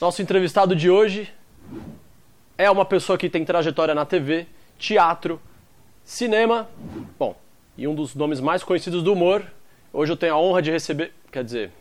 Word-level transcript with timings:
Nosso 0.00 0.22
entrevistado 0.22 0.76
de 0.76 0.88
hoje 0.88 1.28
é 2.56 2.70
uma 2.70 2.84
pessoa 2.84 3.18
que 3.18 3.28
tem 3.28 3.44
trajetória 3.44 3.96
na 3.96 4.04
TV, 4.04 4.46
teatro, 4.78 5.40
cinema, 6.04 6.68
bom, 7.18 7.36
e 7.76 7.88
um 7.88 7.96
dos 7.96 8.14
nomes 8.14 8.38
mais 8.38 8.62
conhecidos 8.62 9.02
do 9.02 9.12
humor. 9.12 9.44
Hoje 9.92 10.12
eu 10.12 10.16
tenho 10.16 10.34
a 10.34 10.38
honra 10.38 10.62
de 10.62 10.70
receber, 10.70 11.12
quer 11.32 11.42
dizer, 11.42 11.72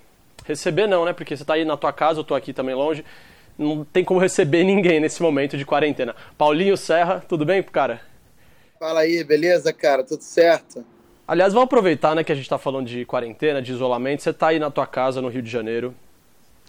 receber 0.45 0.87
não, 0.87 1.05
né? 1.05 1.13
Porque 1.13 1.37
você 1.37 1.43
está 1.43 1.53
aí 1.53 1.63
na 1.63 1.77
tua 1.77 1.93
casa, 1.93 2.17
eu 2.17 2.23
estou 2.23 2.35
aqui 2.35 2.53
também 2.53 2.73
longe. 2.73 3.05
Não 3.55 3.85
tem 3.85 4.03
como 4.03 4.19
receber 4.19 4.63
ninguém 4.63 4.99
nesse 4.99 5.21
momento 5.21 5.55
de 5.55 5.63
quarentena. 5.63 6.15
Paulinho 6.35 6.75
Serra, 6.75 7.23
tudo 7.27 7.45
bem, 7.45 7.61
cara? 7.61 8.01
Fala 8.79 9.01
aí, 9.01 9.23
beleza, 9.23 9.71
cara? 9.71 10.03
Tudo 10.03 10.23
certo? 10.23 10.83
Aliás, 11.27 11.53
vamos 11.53 11.65
aproveitar, 11.65 12.15
né, 12.15 12.23
que 12.23 12.31
a 12.31 12.35
gente 12.35 12.45
está 12.45 12.57
falando 12.57 12.87
de 12.87 13.05
quarentena, 13.05 13.61
de 13.61 13.71
isolamento. 13.71 14.23
Você 14.23 14.31
está 14.31 14.47
aí 14.47 14.57
na 14.57 14.71
tua 14.71 14.87
casa 14.87 15.21
no 15.21 15.27
Rio 15.27 15.43
de 15.43 15.51
Janeiro. 15.51 15.93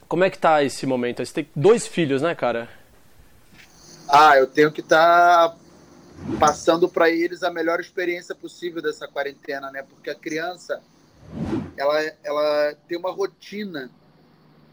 Como 0.09 0.25
é 0.25 0.31
que 0.31 0.39
tá 0.39 0.65
esse 0.65 0.87
momento? 0.87 1.25
Você 1.25 1.35
tem 1.35 1.51
dois 1.55 1.87
filhos, 1.87 2.23
né, 2.23 2.35
cara? 2.35 2.67
Ah, 4.09 4.39
eu 4.39 4.47
tenho 4.47 4.73
que 4.73 4.81
estar 4.81 5.51
tá 5.51 5.57
passando 6.41 6.89
para 6.89 7.11
eles 7.11 7.43
a 7.43 7.51
melhor 7.51 7.79
experiência 7.79 8.35
possível 8.35 8.81
dessa 8.81 9.07
quarentena, 9.07 9.71
né? 9.71 9.83
Porque 9.83 10.09
a 10.09 10.15
criança, 10.15 10.83
ela, 11.77 12.01
ela 12.25 12.75
tem 12.89 12.97
uma 12.97 13.13
rotina 13.13 13.91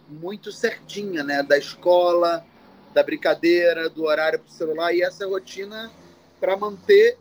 muito 0.08 0.54
certinha, 0.54 1.22
né? 1.22 1.44
Da 1.44 1.58
escola, 1.58 2.46
da 2.94 3.04
brincadeira, 3.04 3.90
do 3.90 4.06
horário 4.06 4.40
para 4.40 4.48
o 4.48 4.54
celular. 4.54 4.94
E 4.94 5.02
essa 5.02 5.28
rotina, 5.28 5.92
para 6.40 6.56
manter, 6.56 7.18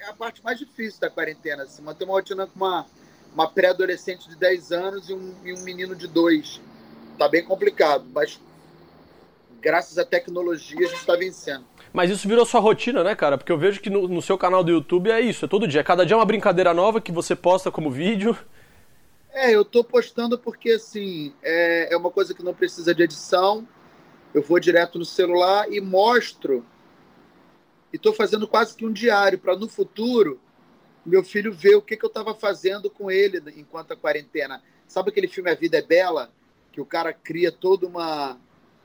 é 0.00 0.06
a 0.06 0.12
parte 0.12 0.42
mais 0.42 0.58
difícil 0.58 1.00
da 1.00 1.08
quarentena. 1.08 1.66
Se 1.66 1.80
manter 1.80 2.02
uma 2.02 2.14
rotina 2.14 2.48
com 2.48 2.56
uma, 2.56 2.84
uma 3.32 3.48
pré-adolescente 3.48 4.28
de 4.28 4.34
10 4.34 4.72
anos 4.72 5.08
e 5.08 5.14
um, 5.14 5.36
e 5.44 5.52
um 5.52 5.60
menino 5.60 5.94
de 5.94 6.08
2 6.08 6.68
tá 7.20 7.28
bem 7.28 7.44
complicado, 7.44 8.06
mas 8.14 8.40
graças 9.60 9.98
à 9.98 10.06
tecnologia 10.06 10.78
a 10.78 10.88
gente 10.88 11.00
está 11.00 11.14
vencendo. 11.14 11.66
Mas 11.92 12.10
isso 12.10 12.26
virou 12.26 12.46
sua 12.46 12.60
rotina, 12.60 13.04
né, 13.04 13.14
cara? 13.14 13.36
Porque 13.36 13.52
eu 13.52 13.58
vejo 13.58 13.78
que 13.78 13.90
no, 13.90 14.08
no, 14.08 14.22
seu 14.22 14.38
canal 14.38 14.64
do 14.64 14.70
YouTube 14.70 15.10
é 15.10 15.20
isso, 15.20 15.44
é 15.44 15.48
todo 15.48 15.68
dia. 15.68 15.84
Cada 15.84 16.06
dia 16.06 16.14
é 16.14 16.16
uma 16.16 16.24
brincadeira 16.24 16.72
nova 16.72 16.98
que 16.98 17.12
você 17.12 17.36
posta 17.36 17.70
como 17.70 17.90
vídeo. 17.90 18.34
É, 19.32 19.50
eu 19.50 19.66
tô 19.66 19.84
postando 19.84 20.38
porque, 20.38 20.70
assim, 20.70 21.34
é, 21.42 21.92
é 21.92 21.96
uma 21.96 22.10
coisa 22.10 22.32
que 22.32 22.42
não 22.42 22.54
precisa 22.54 22.94
de 22.94 23.02
edição. 23.02 23.68
Eu 24.32 24.42
vou 24.42 24.58
direto 24.58 24.98
no 24.98 25.04
celular 25.04 25.70
e 25.70 25.78
mostro. 25.78 26.64
E 27.92 27.98
tô 27.98 28.14
fazendo 28.14 28.48
quase 28.48 28.74
que 28.74 28.86
um 28.86 28.92
diário 28.92 29.38
para 29.38 29.56
no 29.56 29.68
futuro 29.68 30.40
meu 31.04 31.22
filho 31.22 31.52
ver 31.52 31.74
o 31.74 31.82
que, 31.82 31.96
que 31.96 32.04
eu 32.04 32.08
estava 32.08 32.34
fazendo 32.34 32.88
com 32.88 33.10
ele 33.10 33.42
enquanto 33.56 33.92
a 33.92 33.96
quarentena. 33.96 34.62
Sabe 34.86 35.10
aquele 35.10 35.28
filme 35.28 35.50
A 35.50 35.54
Vida 35.54 35.78
é 35.78 35.82
Bela? 35.82 36.32
Que 36.72 36.80
o 36.80 36.86
cara 36.86 37.12
cria 37.12 37.50
toda 37.50 37.86
uma, 37.86 38.36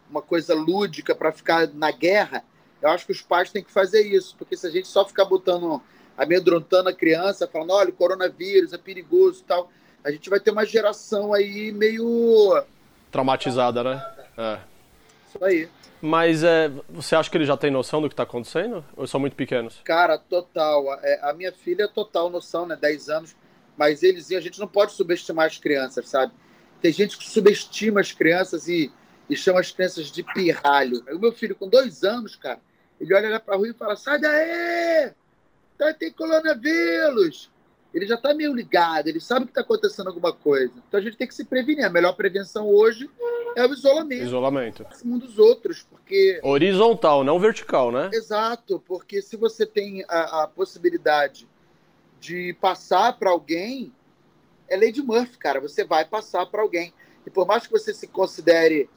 uma 0.10 0.22
coisa 0.22 0.54
lúdica 0.54 1.14
para 1.16 1.32
ficar 1.32 1.68
na 1.74 1.92
guerra, 1.92 2.44
eu 2.82 2.90
acho 2.90 3.06
que 3.06 3.12
os 3.12 3.22
pais 3.22 3.52
têm 3.52 3.64
que 3.64 3.72
fazer 3.72 4.02
isso, 4.02 4.36
porque 4.38 4.56
se 4.56 4.68
a 4.68 4.70
gente 4.70 4.88
só 4.88 5.06
ficar 5.06 5.26
botando, 5.26 5.82
amedrontando 6.18 6.90
a 6.90 6.94
criança, 6.94 7.48
falando, 7.48 7.72
olha, 7.72 7.90
o 7.90 7.94
coronavírus 7.94 8.74
é 8.74 8.78
perigoso 8.78 9.42
e 9.42 9.44
tal, 9.44 9.72
a 10.04 10.12
gente 10.12 10.30
vai 10.30 10.40
ter 10.40 10.52
uma 10.52 10.66
geração 10.66 11.34
aí 11.34 11.72
meio. 11.72 12.64
Traumatizada, 13.12 13.84
né? 13.84 14.06
É. 14.38 14.60
Isso 15.28 15.44
aí. 15.44 15.70
Mas 16.02 16.44
é, 16.44 16.70
você 16.88 17.16
acha 17.16 17.30
que 17.30 17.38
ele 17.38 17.46
já 17.46 17.58
tem 17.58 17.72
noção 17.72 18.02
do 18.02 18.08
que 18.08 18.14
está 18.14 18.22
acontecendo? 18.22 18.86
Ou 18.96 19.08
são 19.08 19.20
muito 19.20 19.36
pequenos? 19.36 19.82
Cara, 19.84 20.20
total. 20.20 21.00
É, 21.02 21.20
a 21.24 21.34
minha 21.34 21.52
filha 21.52 21.86
é 21.86 21.88
total 21.88 22.30
noção, 22.30 22.68
né? 22.68 22.76
10 22.80 23.10
anos. 23.10 23.36
Mas 23.76 24.04
eles, 24.04 24.32
a 24.32 24.40
gente 24.40 24.60
não 24.60 24.68
pode 24.68 24.92
subestimar 24.92 25.48
as 25.48 25.58
crianças, 25.58 26.08
sabe? 26.08 26.32
Tem 26.82 26.92
gente 26.92 27.18
que 27.18 27.30
subestima 27.30 28.00
as 28.02 28.12
crianças 28.12 28.68
e, 28.68 28.92
e 29.30 29.36
chama 29.36 29.60
as 29.60 29.72
crianças 29.72 30.12
de 30.12 30.24
pirralho. 30.24 31.04
O 31.12 31.20
meu 31.20 31.32
filho, 31.32 31.56
com 31.56 31.68
dois 31.68 32.04
anos, 32.04 32.36
cara, 32.36 32.60
ele 33.00 33.14
olha 33.14 33.30
lá 33.30 33.40
para 33.40 33.56
rua 33.56 33.70
e 33.70 33.74
fala: 33.74 33.96
sai 33.96 34.20
daí! 34.20 35.12
Tá, 35.78 35.94
tem 35.94 36.12
coronavírus! 36.12 37.52
Ele 37.94 38.06
já 38.06 38.16
está 38.16 38.34
meio 38.34 38.54
ligado, 38.54 39.08
ele 39.08 39.22
sabe 39.22 39.46
que 39.46 39.52
está 39.52 39.62
acontecendo 39.62 40.08
alguma 40.08 40.34
coisa. 40.34 40.74
Então 40.88 41.00
a 41.00 41.04
gente 41.04 41.16
tem 41.16 41.26
que 41.26 41.34
se 41.34 41.46
prevenir. 41.46 41.86
A 41.86 41.90
melhor 41.90 42.12
prevenção 42.14 42.68
hoje 42.68 43.10
é 43.56 43.66
o 43.66 43.74
isolamento. 43.74 44.24
Isolamento. 44.24 44.86
Um 45.06 45.18
dos 45.18 45.40
outros, 45.40 45.84
porque. 45.90 46.42
Horizontal, 46.44 47.24
não 47.24 47.40
vertical, 47.40 47.94
né? 47.94 48.10
Exato, 48.14 48.84
porque 48.86 49.22
se 49.22 49.38
você 49.38 49.66
tem 49.66 50.04
a, 50.10 50.44
a 50.44 50.48
possibilidade 50.48 51.48
de 52.20 52.54
passar 52.60 53.18
para 53.18 53.30
alguém, 53.30 53.94
é 54.68 54.76
lei 54.76 54.92
de 54.92 55.02
Murphy, 55.02 55.38
cara. 55.38 55.60
Você 55.60 55.84
vai 55.84 56.06
passar 56.06 56.46
para 56.46 56.62
alguém. 56.62 56.94
E 57.26 57.30
por 57.30 57.46
mais 57.46 57.66
que 57.66 57.72
você 57.72 57.94
se 57.94 58.08
considere 58.08 58.90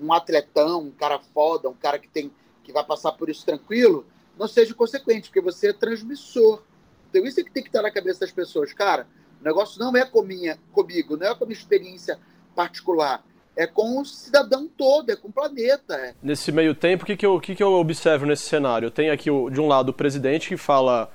um 0.00 0.12
atletão, 0.12 0.82
um 0.82 0.90
cara 0.90 1.18
foda, 1.18 1.68
um 1.68 1.74
cara 1.74 1.98
que 1.98 2.08
tem 2.08 2.30
que 2.62 2.72
vai 2.72 2.84
passar 2.84 3.12
por 3.12 3.28
isso 3.30 3.46
tranquilo, 3.46 4.04
não 4.36 4.48
seja 4.48 4.74
consequente, 4.74 5.28
porque 5.28 5.40
você 5.40 5.68
é 5.68 5.72
transmissor. 5.72 6.62
Então 7.08 7.24
isso 7.24 7.38
é 7.38 7.44
que 7.44 7.50
tem 7.52 7.62
que 7.62 7.68
estar 7.68 7.80
na 7.80 7.92
cabeça 7.92 8.20
das 8.20 8.32
pessoas. 8.32 8.72
Cara, 8.72 9.06
o 9.40 9.44
negócio 9.44 9.78
não 9.78 9.96
é 9.96 10.04
com 10.04 10.20
minha, 10.22 10.58
comigo, 10.72 11.16
não 11.16 11.28
é 11.28 11.34
com 11.34 11.44
a 11.44 11.46
minha 11.46 11.56
experiência 11.56 12.18
particular. 12.56 13.24
É 13.54 13.66
com 13.66 14.00
o 14.00 14.04
cidadão 14.04 14.68
todo, 14.68 15.10
é 15.10 15.16
com 15.16 15.28
o 15.28 15.32
planeta. 15.32 15.94
É. 15.94 16.14
Nesse 16.20 16.50
meio 16.50 16.74
tempo, 16.74 17.04
o 17.04 17.06
que, 17.06 17.16
que, 17.16 17.24
eu, 17.24 17.40
que, 17.40 17.54
que 17.54 17.62
eu 17.62 17.72
observo 17.72 18.26
nesse 18.26 18.42
cenário? 18.42 18.90
Tem 18.90 19.10
aqui, 19.10 19.30
de 19.50 19.60
um 19.60 19.68
lado, 19.68 19.90
o 19.90 19.94
presidente 19.94 20.48
que 20.48 20.56
fala 20.56 21.10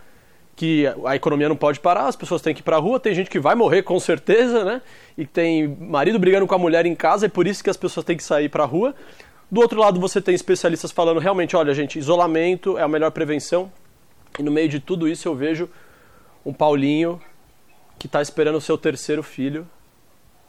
que 0.56 0.86
a 1.06 1.16
economia 1.16 1.50
não 1.50 1.56
pode 1.56 1.80
parar, 1.80 2.08
as 2.08 2.16
pessoas 2.16 2.42
têm 2.42 2.54
que 2.54 2.62
ir 2.62 2.64
para 2.64 2.76
a 2.76 2.80
rua, 2.80 3.00
tem 3.00 3.14
gente 3.14 3.30
que 3.30 3.40
vai 3.40 3.56
morrer 3.56 3.84
com 3.84 4.00
certeza, 4.00 4.64
né? 4.64 4.82
E 5.18 5.26
tem 5.26 5.68
marido 5.68 6.20
brigando 6.20 6.46
com 6.46 6.56
a 6.56 6.58
mulher 6.58 6.86
em 6.86 6.96
casa, 6.96 7.26
é 7.26 7.30
por 7.30 7.48
isso 7.48 7.64
que 7.64 7.70
as 7.70 7.78
pessoas 7.78 8.06
têm 8.06 8.18
que 8.18 8.24
sair 8.24 8.50
para 8.50 8.64
a 8.64 8.66
rua. 8.66 8.94
Do 9.50 9.60
outro 9.60 9.80
lado, 9.80 10.00
você 10.00 10.22
tem 10.22 10.34
especialistas 10.34 10.92
falando 10.92 11.20
realmente, 11.20 11.56
olha, 11.56 11.74
gente, 11.74 12.00
isolamento 12.00 12.78
é 12.78 12.84
a 12.84 12.88
melhor 12.88 13.12
prevenção. 13.12 13.72
E 14.40 14.44
no 14.44 14.52
meio 14.52 14.70
de 14.70 14.80
tudo 14.80 15.08
isso 15.08 15.28
eu 15.28 15.36
vejo 15.36 15.70
um 16.46 16.54
Paulinho 16.54 17.20
que 18.00 18.08
está 18.08 18.22
esperando 18.22 18.56
o 18.56 18.62
seu 18.62 18.78
terceiro 18.78 19.22
filho. 19.22 19.68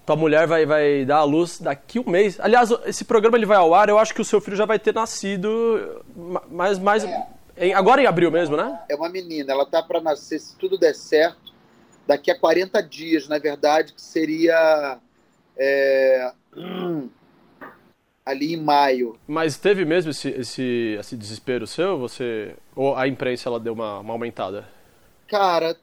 Tua 0.06 0.16
mulher 0.16 0.46
vai, 0.46 0.66
vai 0.66 1.04
dar 1.04 1.18
à 1.18 1.24
luz 1.24 1.60
daqui 1.60 1.98
um 1.98 2.08
mês. 2.08 2.38
Aliás, 2.40 2.70
esse 2.86 3.04
programa 3.04 3.36
ele 3.36 3.46
vai 3.46 3.56
ao 3.56 3.74
ar, 3.74 3.88
eu 3.88 3.98
acho 3.98 4.14
que 4.14 4.20
o 4.20 4.24
seu 4.24 4.40
filho 4.40 4.56
já 4.56 4.64
vai 4.64 4.78
ter 4.78 4.94
nascido 4.94 6.02
mais, 6.50 6.78
mais, 6.78 7.04
é 7.04 7.26
em, 7.56 7.74
agora 7.74 8.02
em 8.02 8.06
abril 8.06 8.30
mesmo, 8.30 8.56
né? 8.56 8.80
É 8.88 8.94
uma 8.94 9.08
menina, 9.08 9.52
ela 9.52 9.66
tá 9.66 9.82
para 9.82 10.00
nascer, 10.00 10.38
se 10.38 10.56
tudo 10.56 10.78
der 10.78 10.94
certo, 10.94 11.52
daqui 12.06 12.30
a 12.30 12.38
40 12.38 12.82
dias, 12.82 13.28
na 13.28 13.38
verdade, 13.38 13.92
que 13.92 14.00
seria 14.00 14.98
é, 15.56 16.32
hum, 16.56 17.08
ali 18.24 18.54
em 18.54 18.56
maio. 18.56 19.18
Mas 19.26 19.56
teve 19.56 19.84
mesmo 19.84 20.10
esse, 20.10 20.28
esse, 20.30 20.96
esse 20.98 21.16
desespero 21.16 21.66
seu? 21.66 21.98
Você 21.98 22.54
ou 22.74 22.96
a 22.96 23.06
imprensa 23.06 23.48
ela 23.48 23.60
deu 23.60 23.72
uma, 23.72 23.98
uma 23.98 24.12
aumentada? 24.12 24.68
Cara, 25.26 25.76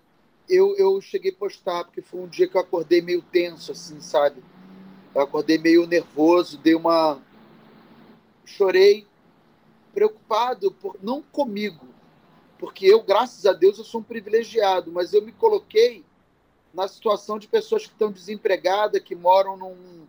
eu, 0.48 0.76
eu 0.78 1.00
cheguei 1.02 1.32
a 1.32 1.36
postar 1.36 1.84
porque 1.84 2.02
foi 2.02 2.22
um 2.22 2.28
dia 2.28 2.48
que 2.48 2.56
eu 2.56 2.62
acordei 2.62 3.02
meio 3.02 3.22
tenso, 3.22 3.72
assim, 3.72 4.00
sabe? 4.02 4.42
Eu 5.14 5.22
acordei 5.22 5.58
meio 5.58 5.86
nervoso, 5.86 6.58
dei 6.58 6.76
uma 6.76 7.20
chorei 8.46 9.06
preocupado 10.00 10.72
por, 10.72 10.98
não 11.04 11.22
comigo, 11.22 11.86
porque 12.58 12.86
eu, 12.86 13.04
graças 13.04 13.46
a 13.46 13.52
Deus, 13.52 13.78
eu 13.78 13.84
sou 13.84 14.00
um 14.00 14.04
privilegiado, 14.04 14.94
mas 14.94 15.14
eu 15.14 15.22
me 15.22 15.34
coloquei 15.34 16.06
na 16.74 16.88
situação 16.88 17.38
de 17.38 17.50
pessoas 17.50 17.86
que 17.86 17.92
estão 17.92 18.10
desempregadas, 18.10 19.04
que 19.04 19.14
moram 19.14 19.58
num, 19.58 20.08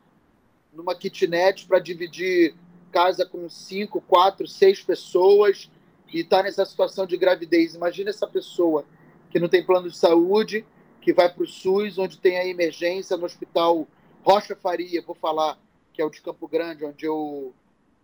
numa 0.73 0.95
kitnet 0.95 1.67
para 1.67 1.81
dividir 1.81 2.55
casa 2.93 3.27
com 3.27 3.51
cinco, 3.51 4.01
quatro, 4.01 4.47
seis 4.47 4.81
pessoas 4.81 5.69
e 6.07 6.21
está 6.21 6.41
nessa 6.41 6.65
situação 6.65 7.05
de 7.05 7.17
gravidez. 7.17 7.75
Imagina 7.75 8.11
essa 8.11 8.29
pessoa 8.29 8.85
que 9.29 9.41
não 9.41 9.49
tem 9.49 9.67
plano 9.67 9.91
de 9.91 9.97
saúde, 9.97 10.65
que 11.01 11.13
vai 11.13 11.29
para 11.29 11.43
o 11.43 11.49
SUS, 11.49 11.99
onde 11.99 12.17
tem 12.17 12.39
a 12.39 12.47
emergência 12.47 13.17
no 13.17 13.25
hospital 13.25 13.89
Rocha 14.23 14.55
Faria, 14.55 15.03
vou 15.03 15.17
falar, 15.17 15.59
que 15.93 16.01
é 16.01 16.05
o 16.05 16.11
de 16.11 16.21
Campo 16.21 16.47
Grande, 16.47 16.85
onde 16.85 17.07
eu 17.07 17.53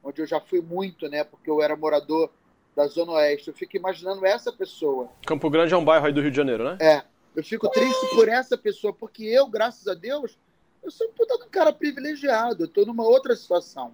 onde 0.06 0.22
eu 0.22 0.26
já 0.26 0.40
fui 0.40 0.60
muito, 0.60 1.08
né? 1.08 1.24
Porque 1.24 1.50
eu 1.50 1.60
era 1.60 1.76
morador 1.76 2.30
da 2.76 2.86
Zona 2.86 3.12
Oeste. 3.12 3.48
Eu 3.48 3.54
fico 3.54 3.76
imaginando 3.76 4.24
essa 4.24 4.52
pessoa. 4.52 5.10
Campo 5.26 5.50
Grande 5.50 5.74
é 5.74 5.76
um 5.76 5.84
bairro 5.84 6.06
aí 6.06 6.12
do 6.12 6.20
Rio 6.20 6.30
de 6.30 6.36
Janeiro, 6.36 6.64
né? 6.64 6.78
É. 6.80 7.02
Eu 7.34 7.42
fico 7.42 7.68
triste 7.68 8.06
por 8.14 8.28
essa 8.28 8.56
pessoa, 8.56 8.92
porque 8.92 9.24
eu, 9.24 9.46
graças 9.48 9.86
a 9.88 9.94
Deus, 9.94 10.38
eu 10.82 10.90
sou 10.90 11.08
um 11.08 11.12
puta 11.12 11.36
de 11.36 11.44
um 11.44 11.48
cara 11.48 11.72
privilegiado. 11.72 12.64
Eu 12.64 12.68
tô 12.68 12.86
numa 12.86 13.02
outra 13.02 13.34
situação. 13.34 13.92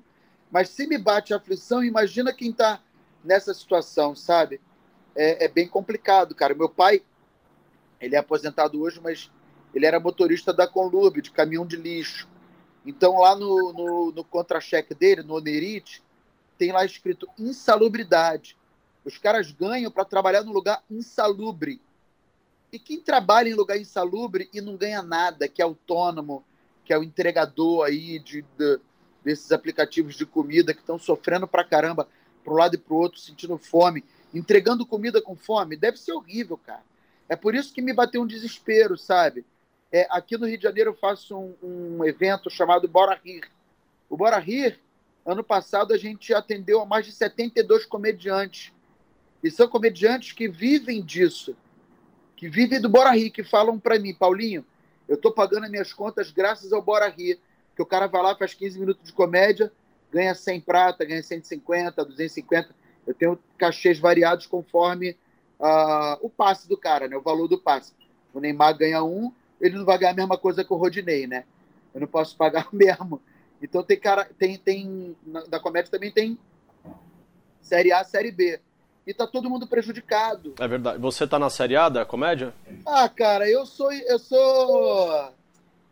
Mas 0.50 0.68
se 0.68 0.86
me 0.86 0.98
bate 0.98 1.32
a 1.32 1.38
aflição, 1.38 1.82
imagina 1.82 2.32
quem 2.32 2.52
tá 2.52 2.80
nessa 3.24 3.54
situação, 3.54 4.14
sabe? 4.14 4.60
É, 5.16 5.46
é 5.46 5.48
bem 5.48 5.66
complicado, 5.66 6.34
cara. 6.34 6.54
Meu 6.54 6.68
pai, 6.68 7.02
ele 7.98 8.14
é 8.14 8.18
aposentado 8.18 8.80
hoje, 8.80 9.00
mas 9.02 9.30
ele 9.74 9.86
era 9.86 9.98
motorista 9.98 10.52
da 10.52 10.66
Conlurb, 10.66 11.22
de 11.22 11.30
caminhão 11.30 11.66
de 11.66 11.76
lixo. 11.76 12.28
Então, 12.84 13.18
lá 13.18 13.36
no, 13.36 13.72
no, 13.72 14.12
no 14.12 14.24
contra-cheque 14.24 14.94
dele, 14.94 15.22
no 15.22 15.34
Onerite, 15.34 16.02
tem 16.58 16.72
lá 16.72 16.84
escrito 16.84 17.28
insalubridade. 17.38 18.56
Os 19.04 19.18
caras 19.18 19.50
ganham 19.50 19.90
para 19.90 20.04
trabalhar 20.04 20.42
no 20.42 20.52
lugar 20.52 20.82
insalubre. 20.90 21.80
E 22.72 22.78
quem 22.78 23.00
trabalha 23.00 23.48
em 23.48 23.54
lugar 23.54 23.78
insalubre 23.78 24.48
e 24.52 24.60
não 24.60 24.76
ganha 24.76 25.02
nada, 25.02 25.48
que 25.48 25.60
é 25.60 25.64
autônomo, 25.64 26.44
que 26.84 26.92
é 26.92 26.98
o 26.98 27.02
entregador 27.02 27.84
aí 27.84 28.18
de, 28.18 28.42
de 28.42 28.80
desses 29.22 29.52
aplicativos 29.52 30.16
de 30.16 30.26
comida 30.26 30.74
que 30.74 30.80
estão 30.80 30.98
sofrendo 30.98 31.46
pra 31.46 31.64
caramba, 31.64 32.08
pro 32.42 32.54
lado 32.54 32.74
e 32.74 32.78
pro 32.78 32.96
outro, 32.96 33.20
sentindo 33.20 33.56
fome, 33.56 34.04
entregando 34.34 34.86
comida 34.86 35.22
com 35.22 35.36
fome, 35.36 35.76
deve 35.76 35.96
ser 35.96 36.12
horrível, 36.12 36.56
cara. 36.56 36.82
É 37.28 37.36
por 37.36 37.54
isso 37.54 37.72
que 37.72 37.80
me 37.80 37.92
bateu 37.92 38.22
um 38.22 38.26
desespero, 38.26 38.98
sabe? 38.98 39.44
É, 39.92 40.06
aqui 40.08 40.38
no 40.38 40.46
Rio 40.46 40.56
de 40.56 40.62
Janeiro 40.62 40.90
eu 40.90 40.94
faço 40.94 41.36
um, 41.36 41.98
um 41.98 42.04
evento 42.04 42.48
chamado 42.48 42.88
Bora 42.88 43.20
Rir. 43.22 43.42
O 44.08 44.16
Bora 44.16 44.38
Rir, 44.38 44.80
ano 45.24 45.44
passado, 45.44 45.92
a 45.92 45.98
gente 45.98 46.32
atendeu 46.32 46.80
a 46.80 46.86
mais 46.86 47.04
de 47.04 47.12
72 47.12 47.84
comediantes. 47.84 48.72
E 49.44 49.50
são 49.50 49.68
comediantes 49.68 50.32
que 50.32 50.48
vivem 50.48 51.04
disso, 51.04 51.54
que 52.34 52.48
vivem 52.48 52.80
do 52.80 52.88
Bora 52.88 53.10
Rir, 53.10 53.30
que 53.30 53.44
falam 53.44 53.78
para 53.78 53.98
mim, 53.98 54.14
Paulinho, 54.14 54.64
eu 55.06 55.16
estou 55.16 55.30
pagando 55.30 55.64
as 55.64 55.70
minhas 55.70 55.92
contas 55.92 56.30
graças 56.30 56.72
ao 56.72 56.80
Bora 56.80 57.08
Rir, 57.08 57.38
que 57.76 57.82
o 57.82 57.86
cara 57.86 58.06
vai 58.06 58.22
lá, 58.22 58.34
faz 58.34 58.54
15 58.54 58.80
minutos 58.80 59.04
de 59.04 59.12
comédia, 59.12 59.70
ganha 60.10 60.34
100 60.34 60.60
prata, 60.62 61.04
ganha 61.04 61.22
150, 61.22 62.02
250. 62.02 62.74
Eu 63.06 63.12
tenho 63.12 63.38
cachês 63.58 63.98
variados 63.98 64.46
conforme 64.46 65.18
uh, 65.60 66.16
o 66.22 66.30
passe 66.30 66.66
do 66.66 66.78
cara, 66.78 67.08
né? 67.08 67.16
o 67.16 67.20
valor 67.20 67.46
do 67.46 67.58
passe. 67.58 67.92
O 68.32 68.40
Neymar 68.40 68.76
ganha 68.78 69.02
um, 69.02 69.30
ele 69.62 69.78
não 69.78 69.84
vai 69.84 69.96
ganhar 69.96 70.10
a 70.10 70.16
mesma 70.16 70.36
coisa 70.36 70.64
que 70.64 70.72
o 70.72 70.76
Rodinei, 70.76 71.26
né? 71.26 71.44
Eu 71.94 72.00
não 72.00 72.08
posso 72.08 72.36
pagar 72.36 72.68
mesmo. 72.74 73.22
Então 73.62 73.82
tem 73.82 73.98
cara, 73.98 74.28
tem, 74.36 74.58
tem 74.58 75.16
na, 75.24 75.42
da 75.44 75.60
comédia 75.60 75.90
também 75.90 76.10
tem 76.10 76.36
série 77.62 77.92
A, 77.92 78.02
série 78.02 78.32
B. 78.32 78.60
E 79.06 79.14
tá 79.14 79.26
todo 79.26 79.48
mundo 79.48 79.66
prejudicado. 79.66 80.54
É 80.58 80.68
verdade. 80.68 80.98
Você 80.98 81.26
tá 81.26 81.38
na 81.38 81.48
série 81.48 81.76
A 81.76 81.88
da 81.88 82.04
comédia? 82.04 82.52
Ah, 82.84 83.08
cara, 83.08 83.48
eu 83.48 83.64
sou 83.64 83.92
eu 83.92 84.18
sou 84.18 85.32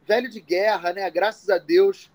velho 0.06 0.28
de 0.28 0.40
guerra, 0.40 0.92
né? 0.92 1.08
Graças 1.08 1.48
a 1.48 1.58
Deus 1.58 2.10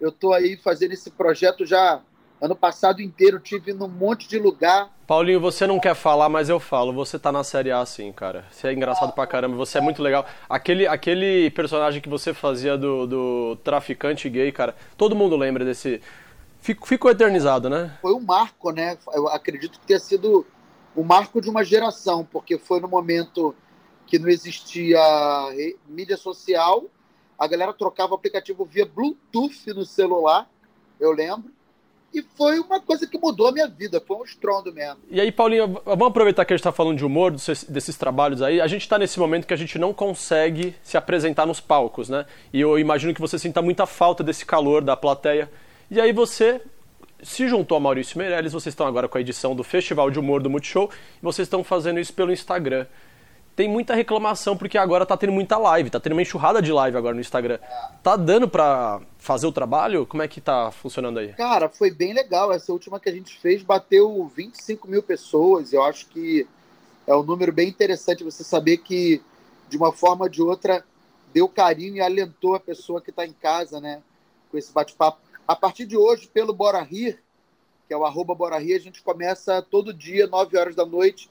eu 0.00 0.12
tô 0.12 0.32
aí 0.32 0.56
fazendo 0.56 0.92
esse 0.92 1.10
projeto 1.10 1.66
já 1.66 2.02
Ano 2.40 2.54
passado 2.54 3.02
inteiro 3.02 3.40
tive 3.40 3.72
num 3.72 3.88
monte 3.88 4.28
de 4.28 4.38
lugar. 4.38 4.90
Paulinho, 5.08 5.40
você 5.40 5.66
não 5.66 5.80
quer 5.80 5.94
falar, 5.94 6.28
mas 6.28 6.48
eu 6.48 6.60
falo. 6.60 6.92
Você 6.92 7.18
tá 7.18 7.32
na 7.32 7.42
Série 7.42 7.72
A 7.72 7.84
sim, 7.84 8.12
cara. 8.12 8.44
Você 8.50 8.68
é 8.68 8.72
engraçado 8.72 9.12
pra 9.12 9.26
caramba, 9.26 9.56
você 9.56 9.78
é 9.78 9.80
muito 9.80 10.00
legal. 10.00 10.24
Aquele, 10.48 10.86
aquele 10.86 11.50
personagem 11.50 12.00
que 12.00 12.08
você 12.08 12.32
fazia 12.32 12.78
do, 12.78 13.06
do 13.06 13.56
traficante 13.64 14.28
gay, 14.28 14.52
cara, 14.52 14.76
todo 14.96 15.16
mundo 15.16 15.36
lembra 15.36 15.64
desse. 15.64 16.00
Ficou 16.60 17.10
eternizado, 17.10 17.68
né? 17.68 17.96
Foi 18.02 18.12
um 18.12 18.20
marco, 18.20 18.70
né? 18.70 18.96
Eu 19.12 19.28
acredito 19.28 19.78
que 19.80 19.86
tenha 19.86 19.98
sido 19.98 20.46
o 20.94 21.02
marco 21.02 21.40
de 21.40 21.48
uma 21.50 21.64
geração, 21.64 22.24
porque 22.24 22.58
foi 22.58 22.80
no 22.80 22.88
momento 22.88 23.54
que 24.06 24.18
não 24.18 24.28
existia 24.28 25.00
mídia 25.88 26.16
social, 26.16 26.84
a 27.38 27.46
galera 27.46 27.72
trocava 27.72 28.12
o 28.12 28.14
aplicativo 28.16 28.64
via 28.64 28.86
Bluetooth 28.86 29.72
no 29.72 29.84
celular, 29.84 30.48
eu 30.98 31.12
lembro 31.12 31.52
e 32.12 32.22
foi 32.22 32.58
uma 32.58 32.80
coisa 32.80 33.06
que 33.06 33.18
mudou 33.18 33.48
a 33.48 33.52
minha 33.52 33.68
vida, 33.68 34.02
foi 34.06 34.16
um 34.16 34.24
estrondo 34.24 34.72
mesmo. 34.72 34.98
E 35.10 35.20
aí, 35.20 35.30
Paulinho, 35.30 35.80
vamos 35.84 36.08
aproveitar 36.08 36.44
que 36.44 36.52
a 36.52 36.56
gente 36.56 36.60
está 36.60 36.72
falando 36.72 36.96
de 36.96 37.04
humor, 37.04 37.30
desses, 37.30 37.96
trabalhos 37.96 38.40
aí. 38.40 38.60
A 38.60 38.66
gente 38.66 38.82
está 38.82 38.98
nesse 38.98 39.18
momento 39.18 39.46
que 39.46 39.54
a 39.54 39.56
gente 39.56 39.78
não 39.78 39.92
consegue 39.92 40.74
se 40.82 40.96
apresentar 40.96 41.46
nos 41.46 41.60
palcos, 41.60 42.08
né? 42.08 42.24
E 42.52 42.60
eu 42.60 42.78
imagino 42.78 43.12
que 43.12 43.20
você 43.20 43.38
sinta 43.38 43.60
muita 43.60 43.86
falta 43.86 44.24
desse 44.24 44.46
calor 44.46 44.82
da 44.82 44.96
plateia. 44.96 45.50
E 45.90 46.00
aí 46.00 46.12
você 46.12 46.60
se 47.22 47.46
juntou 47.48 47.76
a 47.76 47.80
Maurício 47.80 48.16
Meirelles, 48.16 48.52
vocês 48.52 48.72
estão 48.72 48.86
agora 48.86 49.08
com 49.08 49.18
a 49.18 49.20
edição 49.20 49.54
do 49.54 49.62
Festival 49.64 50.10
de 50.10 50.18
Humor 50.18 50.42
do 50.42 50.48
Multishow, 50.48 50.90
e 51.20 51.22
vocês 51.22 51.46
estão 51.46 51.62
fazendo 51.62 51.98
isso 52.00 52.12
pelo 52.14 52.32
Instagram 52.32 52.86
tem 53.58 53.68
muita 53.68 53.92
reclamação 53.92 54.56
porque 54.56 54.78
agora 54.78 55.04
tá 55.04 55.16
tendo 55.16 55.32
muita 55.32 55.58
live, 55.58 55.90
tá 55.90 55.98
tendo 55.98 56.12
uma 56.12 56.22
enxurrada 56.22 56.62
de 56.62 56.70
live 56.70 56.96
agora 56.96 57.12
no 57.12 57.20
Instagram. 57.20 57.58
Tá 58.04 58.14
dando 58.14 58.48
para 58.48 59.00
fazer 59.18 59.48
o 59.48 59.52
trabalho? 59.52 60.06
Como 60.06 60.22
é 60.22 60.28
que 60.28 60.40
tá 60.40 60.70
funcionando 60.70 61.18
aí? 61.18 61.32
Cara, 61.32 61.68
foi 61.68 61.90
bem 61.90 62.12
legal. 62.12 62.52
Essa 62.52 62.72
última 62.72 63.00
que 63.00 63.08
a 63.08 63.12
gente 63.12 63.36
fez 63.40 63.60
bateu 63.64 64.30
25 64.32 64.86
mil 64.86 65.02
pessoas. 65.02 65.72
Eu 65.72 65.82
acho 65.82 66.06
que 66.06 66.46
é 67.04 67.16
um 67.16 67.24
número 67.24 67.52
bem 67.52 67.68
interessante 67.68 68.22
você 68.22 68.44
saber 68.44 68.76
que, 68.76 69.20
de 69.68 69.76
uma 69.76 69.90
forma 69.90 70.26
ou 70.26 70.28
de 70.28 70.40
outra, 70.40 70.84
deu 71.34 71.48
carinho 71.48 71.96
e 71.96 72.00
alentou 72.00 72.54
a 72.54 72.60
pessoa 72.60 73.00
que 73.00 73.10
está 73.10 73.26
em 73.26 73.32
casa, 73.32 73.80
né? 73.80 74.00
Com 74.52 74.56
esse 74.56 74.72
bate-papo. 74.72 75.18
A 75.48 75.56
partir 75.56 75.84
de 75.84 75.96
hoje, 75.96 76.28
pelo 76.32 76.52
Bora 76.52 76.80
Rir, 76.80 77.18
que 77.88 77.92
é 77.92 77.96
o 77.96 78.06
arroba 78.06 78.36
Bora 78.36 78.58
Rir, 78.58 78.74
a 78.74 78.80
gente 78.80 79.02
começa 79.02 79.60
todo 79.60 79.92
dia, 79.92 80.28
9 80.28 80.56
horas 80.56 80.76
da 80.76 80.86
noite, 80.86 81.28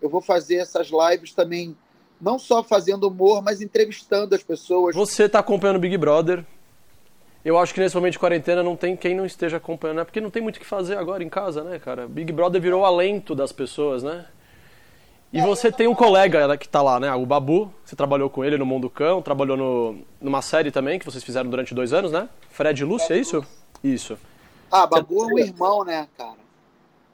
eu 0.00 0.08
vou 0.08 0.20
fazer 0.20 0.56
essas 0.56 0.88
lives 0.88 1.32
também, 1.32 1.76
não 2.20 2.38
só 2.38 2.62
fazendo 2.62 3.08
humor, 3.08 3.42
mas 3.42 3.60
entrevistando 3.60 4.34
as 4.34 4.42
pessoas. 4.42 4.94
Você 4.94 5.24
está 5.24 5.38
acompanhando 5.38 5.76
o 5.76 5.80
Big 5.80 5.96
Brother. 5.96 6.44
Eu 7.44 7.56
acho 7.56 7.72
que 7.72 7.80
nesse 7.80 7.94
momento 7.94 8.12
de 8.12 8.18
quarentena 8.18 8.62
não 8.62 8.76
tem 8.76 8.96
quem 8.96 9.14
não 9.14 9.24
esteja 9.24 9.56
acompanhando, 9.56 9.98
né? 9.98 10.04
Porque 10.04 10.20
não 10.20 10.30
tem 10.30 10.42
muito 10.42 10.56
o 10.56 10.60
que 10.60 10.66
fazer 10.66 10.98
agora 10.98 11.22
em 11.22 11.28
casa, 11.28 11.62
né, 11.62 11.78
cara? 11.78 12.06
Big 12.08 12.32
Brother 12.32 12.60
virou 12.60 12.82
o 12.82 12.84
alento 12.84 13.34
das 13.34 13.52
pessoas, 13.52 14.02
né? 14.02 14.26
E 15.32 15.40
você 15.42 15.70
tem 15.70 15.86
um 15.86 15.94
colega 15.94 16.56
que 16.56 16.64
está 16.64 16.80
lá, 16.80 16.98
né? 16.98 17.14
O 17.14 17.26
Babu, 17.26 17.72
você 17.84 17.94
trabalhou 17.94 18.30
com 18.30 18.44
ele 18.44 18.56
no 18.56 18.64
Mundo 18.64 18.88
Cão, 18.88 19.20
trabalhou 19.20 19.56
no, 19.56 19.98
numa 20.20 20.40
série 20.40 20.70
também 20.70 20.98
que 20.98 21.04
vocês 21.04 21.22
fizeram 21.22 21.50
durante 21.50 21.74
dois 21.74 21.92
anos, 21.92 22.10
né? 22.10 22.28
Fred 22.50 22.82
Lúcia, 22.82 23.14
é 23.14 23.18
isso? 23.18 23.44
Isso. 23.84 24.18
Ah, 24.70 24.86
Babu 24.86 25.24
é 25.24 25.34
um 25.34 25.38
irmão, 25.38 25.84
né, 25.84 26.08
cara? 26.16 26.38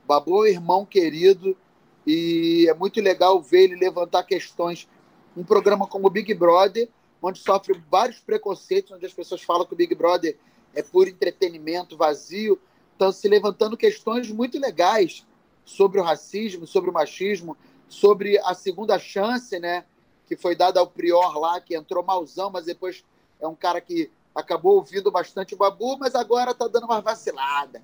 Babu 0.07 0.47
é 0.47 0.51
um 0.51 0.53
irmão 0.53 0.87
querido 0.87 1.57
e 2.07 2.67
é 2.69 2.75
muito 2.75 3.01
legal 3.01 3.41
ver 3.41 3.65
ele 3.65 3.77
levantar 3.77 4.23
questões. 4.25 4.89
Um 5.37 5.45
programa 5.45 5.87
como 5.87 6.07
o 6.07 6.11
Big 6.11 6.33
Brother, 6.35 6.89
onde 7.21 7.39
sofre 7.39 7.81
vários 7.91 8.21
preconceitos, 8.21 8.93
onde 8.93 9.07
as 9.07 9.13
pessoas 9.13 9.43
falam 9.43 9.67
que 9.67 9.73
o 9.73 9.77
Big 9.77 9.95
Brother 9.95 10.37
é 10.75 10.83
por 10.83 11.09
entretenimento 11.09 11.97
vazio, 11.97 12.61
estão 12.93 13.11
se 13.11 13.29
levantando 13.29 13.77
questões 13.77 14.31
muito 14.31 14.59
legais 14.59 15.27
sobre 15.65 15.99
o 15.99 16.03
racismo, 16.03 16.67
sobre 16.67 16.91
o 16.91 16.93
machismo, 16.93 17.57
sobre 17.89 18.39
a 18.39 18.55
segunda 18.55 18.99
chance, 18.99 19.59
né, 19.59 19.85
que 20.27 20.37
foi 20.37 20.55
dada 20.55 20.81
ao 20.81 20.87
Prior 20.87 21.39
lá, 21.39 21.61
que 21.61 21.75
entrou 21.75 22.05
malzão, 22.05 22.51
mas 22.51 22.67
depois 22.67 23.05
é 23.41 23.47
um 23.47 23.55
cara 23.55 23.81
que 23.81 24.11
acabou 24.35 24.77
ouvindo 24.77 25.11
bastante 25.11 25.55
o 25.55 25.57
Babu, 25.57 25.97
mas 25.99 26.15
agora 26.15 26.51
está 26.51 26.67
dando 26.67 26.85
uma 26.85 27.01
vacilada. 27.01 27.83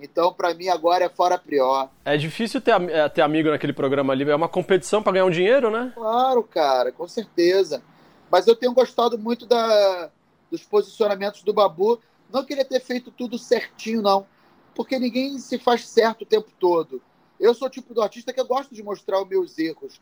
Então, 0.00 0.32
para 0.32 0.52
mim, 0.54 0.68
agora 0.68 1.04
é 1.04 1.08
fora 1.08 1.38
prior. 1.38 1.88
É 2.04 2.16
difícil 2.16 2.60
ter, 2.60 2.72
é, 2.90 3.08
ter 3.08 3.22
amigo 3.22 3.50
naquele 3.50 3.72
programa 3.72 4.12
ali. 4.12 4.28
É 4.28 4.34
uma 4.34 4.48
competição 4.48 5.02
para 5.02 5.12
ganhar 5.12 5.24
um 5.24 5.30
dinheiro, 5.30 5.70
né? 5.70 5.92
Claro, 5.94 6.42
cara, 6.42 6.90
com 6.90 7.06
certeza. 7.06 7.82
Mas 8.30 8.46
eu 8.46 8.56
tenho 8.56 8.74
gostado 8.74 9.16
muito 9.16 9.46
da, 9.46 10.10
dos 10.50 10.64
posicionamentos 10.64 11.42
do 11.42 11.52
Babu. 11.52 12.00
Não 12.32 12.44
queria 12.44 12.64
ter 12.64 12.80
feito 12.80 13.10
tudo 13.10 13.38
certinho, 13.38 14.02
não. 14.02 14.26
Porque 14.74 14.98
ninguém 14.98 15.38
se 15.38 15.58
faz 15.58 15.86
certo 15.86 16.22
o 16.22 16.26
tempo 16.26 16.50
todo. 16.58 17.00
Eu 17.38 17.54
sou 17.54 17.68
o 17.68 17.70
tipo 17.70 17.94
do 17.94 18.02
artista 18.02 18.32
que 18.32 18.40
eu 18.40 18.46
gosto 18.46 18.74
de 18.74 18.82
mostrar 18.82 19.22
os 19.22 19.28
meus 19.28 19.56
erros. 19.58 20.00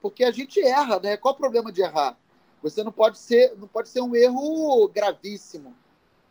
Porque 0.00 0.24
a 0.24 0.30
gente 0.30 0.60
erra, 0.60 0.98
né? 0.98 1.16
Qual 1.16 1.34
o 1.34 1.36
problema 1.36 1.70
de 1.70 1.82
errar? 1.82 2.16
Você 2.62 2.82
não 2.82 2.92
pode 2.92 3.18
ser, 3.18 3.54
não 3.58 3.68
pode 3.68 3.90
ser 3.90 4.00
um 4.00 4.16
erro 4.16 4.88
gravíssimo. 4.88 5.74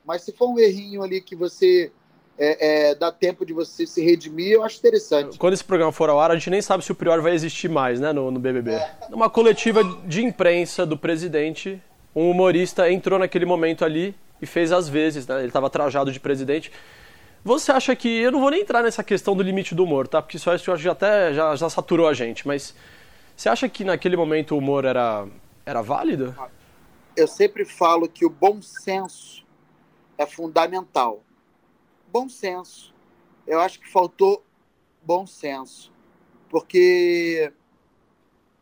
Mas 0.04 0.24
se 0.24 0.32
for 0.32 0.50
um 0.50 0.58
errinho 0.58 1.04
ali 1.04 1.22
que 1.22 1.36
você 1.36 1.92
é, 2.38 2.90
é, 2.90 2.96
dá 2.96 3.12
tempo 3.12 3.46
de 3.46 3.54
você 3.54 3.86
se 3.86 4.04
redimir, 4.04 4.54
eu 4.54 4.64
acho 4.64 4.78
interessante. 4.78 5.38
Quando 5.38 5.54
esse 5.54 5.64
programa 5.64 5.92
for 5.92 6.10
ao 6.10 6.20
ar, 6.20 6.32
a 6.32 6.36
gente 6.36 6.50
nem 6.50 6.62
sabe 6.62 6.84
se 6.84 6.92
o 6.92 6.96
Prior 6.96 7.22
vai 7.22 7.34
existir 7.34 7.70
mais, 7.70 8.00
né, 8.00 8.12
no, 8.12 8.32
no 8.32 8.40
BBB. 8.40 8.72
É. 8.72 8.92
Numa 9.10 9.30
coletiva 9.30 9.84
de 10.06 10.24
imprensa 10.24 10.86
do 10.86 10.98
presidente, 10.98 11.82
um 12.16 12.30
humorista 12.30 12.92
entrou 12.92 13.20
naquele 13.20 13.46
momento 13.46 13.86
ali 13.86 14.16
e 14.42 14.46
fez 14.46 14.72
as 14.72 14.90
vezes, 14.90 15.28
né, 15.28 15.40
ele 15.40 15.48
estava 15.48 15.70
trajado 15.70 16.12
de 16.12 16.20
presidente. 16.20 16.72
Você 17.44 17.72
acha 17.72 17.96
que. 17.96 18.08
Eu 18.08 18.32
não 18.32 18.40
vou 18.40 18.50
nem 18.50 18.62
entrar 18.62 18.82
nessa 18.82 19.04
questão 19.04 19.36
do 19.36 19.44
limite 19.44 19.76
do 19.76 19.84
humor, 19.84 20.08
tá? 20.08 20.22
Porque 20.22 20.38
isso 20.38 20.50
acho 20.50 20.64
que 20.64 20.78
já 20.78 20.94
até 20.94 21.34
já, 21.34 21.54
já 21.58 21.70
saturou 21.70 22.08
a 22.08 22.14
gente, 22.14 22.48
mas 22.48 22.74
você 23.36 23.50
acha 23.50 23.68
que 23.68 23.84
naquele 23.84 24.16
momento 24.16 24.56
o 24.56 24.58
humor 24.58 24.86
era, 24.86 25.28
era 25.66 25.82
válido? 25.82 26.34
Eu 27.18 27.28
sempre 27.28 27.66
falo 27.66 28.08
que 28.08 28.26
o 28.26 28.30
bom 28.30 28.62
senso 28.62 29.44
é 30.18 30.26
fundamental 30.26 31.22
bom 32.14 32.30
senso. 32.30 32.94
Eu 33.48 33.60
acho 33.60 33.80
que 33.80 33.90
faltou 33.90 34.46
bom 35.02 35.26
senso. 35.26 35.92
Porque 36.48 37.52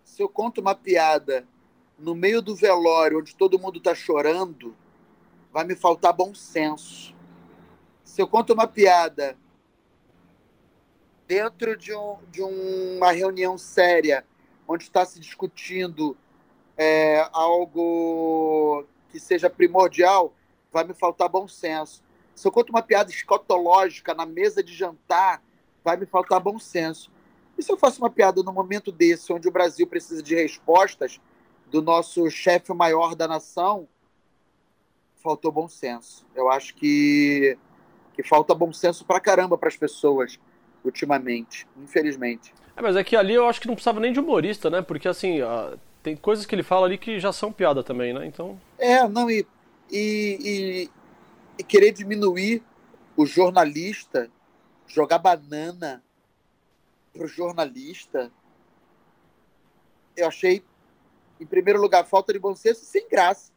se 0.05 0.23
eu 0.23 0.29
conto 0.29 0.61
uma 0.61 0.73
piada 0.73 1.45
no 1.99 2.15
meio 2.15 2.41
do 2.41 2.55
velório, 2.55 3.19
onde 3.19 3.35
todo 3.35 3.59
mundo 3.59 3.79
está 3.79 3.93
chorando, 3.93 4.73
vai 5.51 5.65
me 5.65 5.75
faltar 5.75 6.13
bom 6.13 6.33
senso. 6.33 7.13
Se 8.05 8.21
eu 8.21 8.27
conto 8.27 8.53
uma 8.53 8.65
piada 8.65 9.37
dentro 11.27 11.75
de, 11.75 11.93
um, 11.93 12.19
de 12.31 12.41
uma 12.41 13.11
reunião 13.11 13.57
séria, 13.57 14.25
onde 14.65 14.85
está 14.85 15.05
se 15.05 15.19
discutindo 15.19 16.17
é, 16.77 17.27
algo 17.33 18.85
que 19.09 19.19
seja 19.19 19.49
primordial, 19.49 20.33
vai 20.71 20.85
me 20.85 20.93
faltar 20.93 21.27
bom 21.27 21.49
senso. 21.49 22.01
Se 22.35 22.47
eu 22.47 22.51
conto 22.51 22.69
uma 22.69 22.81
piada 22.81 23.09
escotológica 23.09 24.13
na 24.13 24.25
mesa 24.25 24.63
de 24.63 24.73
jantar, 24.73 25.41
vai 25.83 25.97
me 25.97 26.05
faltar 26.05 26.39
bom 26.39 26.57
senso. 26.59 27.11
E 27.57 27.63
se 27.63 27.71
eu 27.71 27.77
faço 27.77 28.01
uma 28.01 28.09
piada 28.09 28.41
no 28.41 28.51
momento 28.51 28.91
desse, 28.91 29.31
onde 29.31 29.47
o 29.47 29.51
Brasil 29.51 29.85
precisa 29.85 30.23
de 30.23 30.35
respostas 30.35 31.19
do 31.69 31.81
nosso 31.81 32.29
chefe 32.29 32.73
maior 32.73 33.15
da 33.15 33.27
nação, 33.27 33.87
faltou 35.21 35.51
bom 35.51 35.67
senso. 35.67 36.25
Eu 36.35 36.49
acho 36.49 36.73
que 36.75 37.57
que 38.13 38.23
falta 38.23 38.53
bom 38.53 38.73
senso 38.73 39.05
pra 39.05 39.19
caramba 39.19 39.57
para 39.57 39.69
as 39.69 39.77
pessoas 39.77 40.37
ultimamente, 40.83 41.65
infelizmente. 41.81 42.53
É, 42.75 42.81
mas 42.81 42.95
é 42.95 43.03
que 43.03 43.15
ali 43.15 43.33
eu 43.33 43.47
acho 43.47 43.61
que 43.61 43.67
não 43.67 43.75
precisava 43.75 43.99
nem 43.99 44.11
de 44.11 44.19
humorista, 44.19 44.69
né? 44.69 44.81
Porque 44.81 45.07
assim, 45.07 45.37
tem 46.03 46.15
coisas 46.15 46.45
que 46.45 46.53
ele 46.53 46.63
fala 46.63 46.85
ali 46.87 46.97
que 46.97 47.19
já 47.19 47.31
são 47.31 47.51
piada 47.51 47.83
também, 47.83 48.13
né? 48.13 48.25
Então. 48.25 48.59
É, 48.77 49.07
não, 49.07 49.29
e, 49.29 49.45
e, 49.89 50.37
e, 50.41 50.89
e 51.57 51.63
querer 51.63 51.91
diminuir 51.91 52.63
o 53.15 53.25
jornalista, 53.25 54.29
jogar 54.87 55.19
banana 55.19 56.03
pro 57.13 57.27
jornalista, 57.27 58.31
eu 60.15 60.27
achei, 60.27 60.63
em 61.39 61.45
primeiro 61.45 61.81
lugar, 61.81 62.05
falta 62.05 62.33
de 62.33 62.39
bom 62.39 62.55
senso 62.55 62.85
sem 62.85 63.07
graça. 63.07 63.51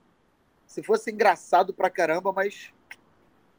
Se 0.66 0.82
fosse 0.82 1.10
engraçado 1.10 1.72
pra 1.72 1.90
caramba, 1.90 2.32
mas 2.32 2.72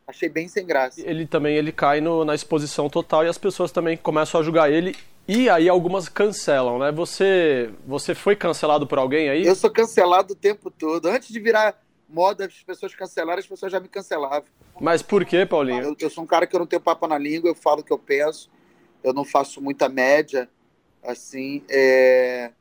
achei 0.08 0.30
bem 0.30 0.48
sem 0.48 0.66
graça. 0.66 1.02
Ele 1.02 1.26
também 1.26 1.56
ele 1.56 1.72
cai 1.72 2.02
no, 2.02 2.26
na 2.26 2.36
exposição 2.36 2.90
total 2.90 3.26
e 3.26 3.28
as 3.28 3.38
pessoas 3.38 3.72
também 3.72 3.98
começam 3.98 4.40
a 4.40 4.44
julgar 4.44 4.72
ele 4.72 4.96
e 5.28 5.50
aí 5.50 5.68
algumas 5.68 6.08
cancelam, 6.08 6.78
né? 6.78 6.92
Você 6.92 7.72
você 7.86 8.14
foi 8.14 8.36
cancelado 8.36 8.86
por 8.86 9.00
alguém 9.00 9.30
aí? 9.30 9.46
Eu 9.46 9.56
sou 9.56 9.72
cancelado 9.72 10.34
o 10.34 10.36
tempo 10.36 10.70
todo. 10.70 11.08
Antes 11.08 11.30
de 11.30 11.40
virar 11.40 11.80
moda 12.08 12.46
as 12.46 12.64
pessoas 12.64 12.94
cancelarem, 12.96 13.40
as 13.40 13.48
pessoas 13.48 13.72
já 13.72 13.80
me 13.80 13.88
cancelavam. 13.88 14.46
Mas 14.80 15.02
por 15.02 15.26
que, 15.26 15.46
Paulinho? 15.46 15.84
Eu, 15.84 15.96
eu 16.00 16.10
sou 16.10 16.24
um 16.24 16.28
cara 16.28 16.48
que 16.48 16.56
eu 16.56 16.60
não 16.60 16.68
tenho 16.68 16.82
papo 16.82 17.08
na 17.08 17.18
língua, 17.18 17.50
eu 17.50 17.56
falo 17.56 17.82
o 17.82 17.84
que 17.84 17.94
eu 17.94 18.00
penso, 18.00 18.50
eu 19.04 19.14
não 19.14 19.26
faço 19.26 19.62
muita 19.62 19.90
média, 19.90 20.50
assim, 21.04 21.64
é... 21.70 22.52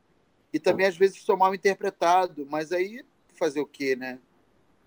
e 0.53 0.59
também 0.59 0.85
às 0.85 0.97
vezes 0.97 1.21
sou 1.21 1.37
mal 1.37 1.53
interpretado, 1.53 2.47
mas 2.49 2.71
aí 2.71 3.03
fazer 3.37 3.59
o 3.59 3.65
quê, 3.65 3.95
né? 3.95 4.19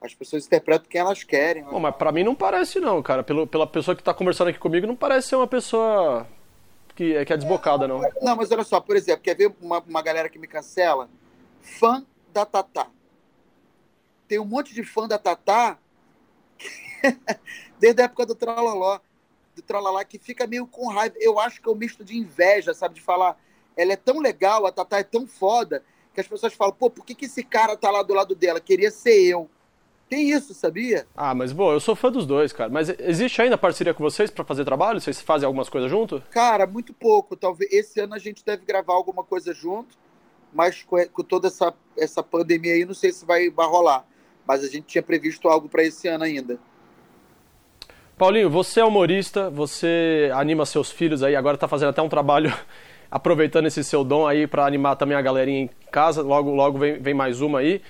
As 0.01 0.15
pessoas 0.15 0.47
interpretam 0.47 0.89
quem 0.89 1.01
elas 1.01 1.25
querem. 1.25 1.65
Bom, 1.65 1.81
mas 1.81 1.95
pra 1.97 2.13
mim 2.13 2.23
não 2.23 2.35
parece 2.35 2.79
não, 2.79 3.03
cara. 3.03 3.25
Pelo, 3.25 3.47
pela 3.49 3.67
pessoa 3.67 3.97
que 3.97 4.03
tá 4.03 4.15
conversando 4.15 4.49
aqui 4.49 4.59
comigo, 4.59 4.87
não 4.87 4.95
parece 4.95 5.29
ser 5.29 5.37
uma 5.37 5.47
pessoa 5.47 6.25
que, 6.95 7.17
é, 7.17 7.25
que 7.25 7.33
é 7.33 7.37
desbocada, 7.37 7.89
não. 7.89 8.01
Não, 8.23 8.37
mas 8.37 8.51
olha 8.53 8.63
só, 8.63 8.81
por 8.81 8.97
exemplo, 8.97 9.23
quer 9.23 9.37
ver 9.37 9.53
uma, 9.61 9.81
uma 9.81 10.01
galera 10.01 10.29
que 10.29 10.39
me 10.39 10.47
cancela? 10.47 11.11
Fã 11.61 12.07
da 12.33 12.47
Tatá. 12.47 12.87
Tem 14.29 14.39
um 14.39 14.45
monte 14.45 14.75
de 14.75 14.85
fã 14.85 15.09
da 15.09 15.19
Tatá 15.19 15.79
desde 17.81 18.03
a 18.03 18.05
época 18.05 18.27
do 18.27 18.35
Tralaló, 18.35 19.01
do 19.57 19.63
Tralalá, 19.63 20.05
que 20.05 20.19
fica 20.19 20.47
meio 20.47 20.67
com 20.67 20.89
raiva. 20.89 21.17
Eu 21.19 21.41
acho 21.41 21.61
que 21.61 21.69
é 21.69 21.73
um 21.73 21.77
misto 21.77 22.05
de 22.05 22.17
inveja, 22.17 22.75
sabe? 22.75 22.97
De 22.97 23.01
falar, 23.01 23.37
ela 23.77 23.93
é 23.93 23.97
tão 23.97 24.21
legal, 24.21 24.67
a 24.67 24.73
Tatá 24.73 24.99
é 24.99 25.05
tão 25.05 25.27
foda, 25.27 25.83
que 26.13 26.21
as 26.21 26.29
pessoas 26.29 26.53
falam, 26.53 26.75
pô, 26.75 26.91
por 26.91 27.05
que, 27.05 27.15
que 27.15 27.27
esse 27.27 27.43
cara 27.43 27.77
tá 27.77 27.91
lá 27.91 28.03
do 28.03 28.13
lado 28.13 28.35
dela? 28.35 28.61
Queria 28.61 28.91
ser 28.91 29.21
eu. 29.21 29.49
Tem 30.09 30.31
isso, 30.31 30.55
sabia? 30.55 31.07
Ah, 31.15 31.35
mas 31.35 31.53
bom, 31.53 31.71
eu 31.71 31.81
sou 31.81 31.95
fã 31.95 32.11
dos 32.11 32.27
dois, 32.27 32.51
cara. 32.53 32.71
Mas 32.71 32.89
existe 32.99 33.43
ainda 33.43 33.59
parceria 33.59 33.93
com 33.93 34.03
vocês 34.03 34.31
para 34.31 34.43
fazer 34.43 34.65
trabalho? 34.65 35.01
Vocês 35.01 35.21
fazem 35.21 35.47
algumas 35.47 35.69
coisas 35.69 35.91
junto? 35.91 36.23
Cara, 36.31 36.67
muito 36.67 36.95
pouco. 36.95 37.37
Talvez 37.37 37.71
esse 37.71 38.01
ano 38.01 38.15
a 38.15 38.19
gente 38.19 38.43
deve 38.43 38.65
gravar 38.65 38.95
alguma 38.95 39.23
coisa 39.23 39.53
junto, 39.53 39.99
mas 40.53 40.83
com, 40.83 40.97
com 41.09 41.23
toda 41.23 41.49
essa, 41.49 41.75
essa 41.97 42.23
pandemia 42.23 42.73
aí, 42.73 42.87
não 42.87 42.95
sei 42.95 43.13
se 43.13 43.27
vai, 43.27 43.51
vai 43.51 43.67
rolar. 43.67 44.08
Mas 44.49 44.65
a 44.65 44.67
gente 44.67 44.87
tinha 44.87 45.03
previsto 45.03 45.47
algo 45.47 45.69
para 45.69 45.85
esse 45.85 46.09
ano 46.09 46.25
ainda. 46.25 46.59
Paulinho, 48.17 48.49
você 48.49 48.81
é 48.81 48.85
humorista, 48.85 49.51
você 49.51 50.31
anima 50.35 50.65
seus 50.65 50.91
filhos 50.91 51.23
aí, 51.23 51.37
agora 51.37 51.55
está 51.55 51.69
fazendo 51.69 51.91
até 51.91 52.01
um 52.01 52.09
trabalho 52.09 52.53
aproveitando 53.11 53.67
esse 53.67 53.85
seu 53.85 54.03
dom 54.03 54.27
aí 54.27 54.47
para 54.47 54.67
animar 54.67 54.97
também 54.97 55.17
a 55.17 55.23
galerinha 55.23 55.61
em 55.61 55.71
casa. 55.91 56.23
Logo, 56.23 56.51
logo 56.51 56.79
vem, 56.79 56.99
vem 56.99 57.15
mais 57.15 57.43
uma 57.43 57.59
aí 57.59 57.83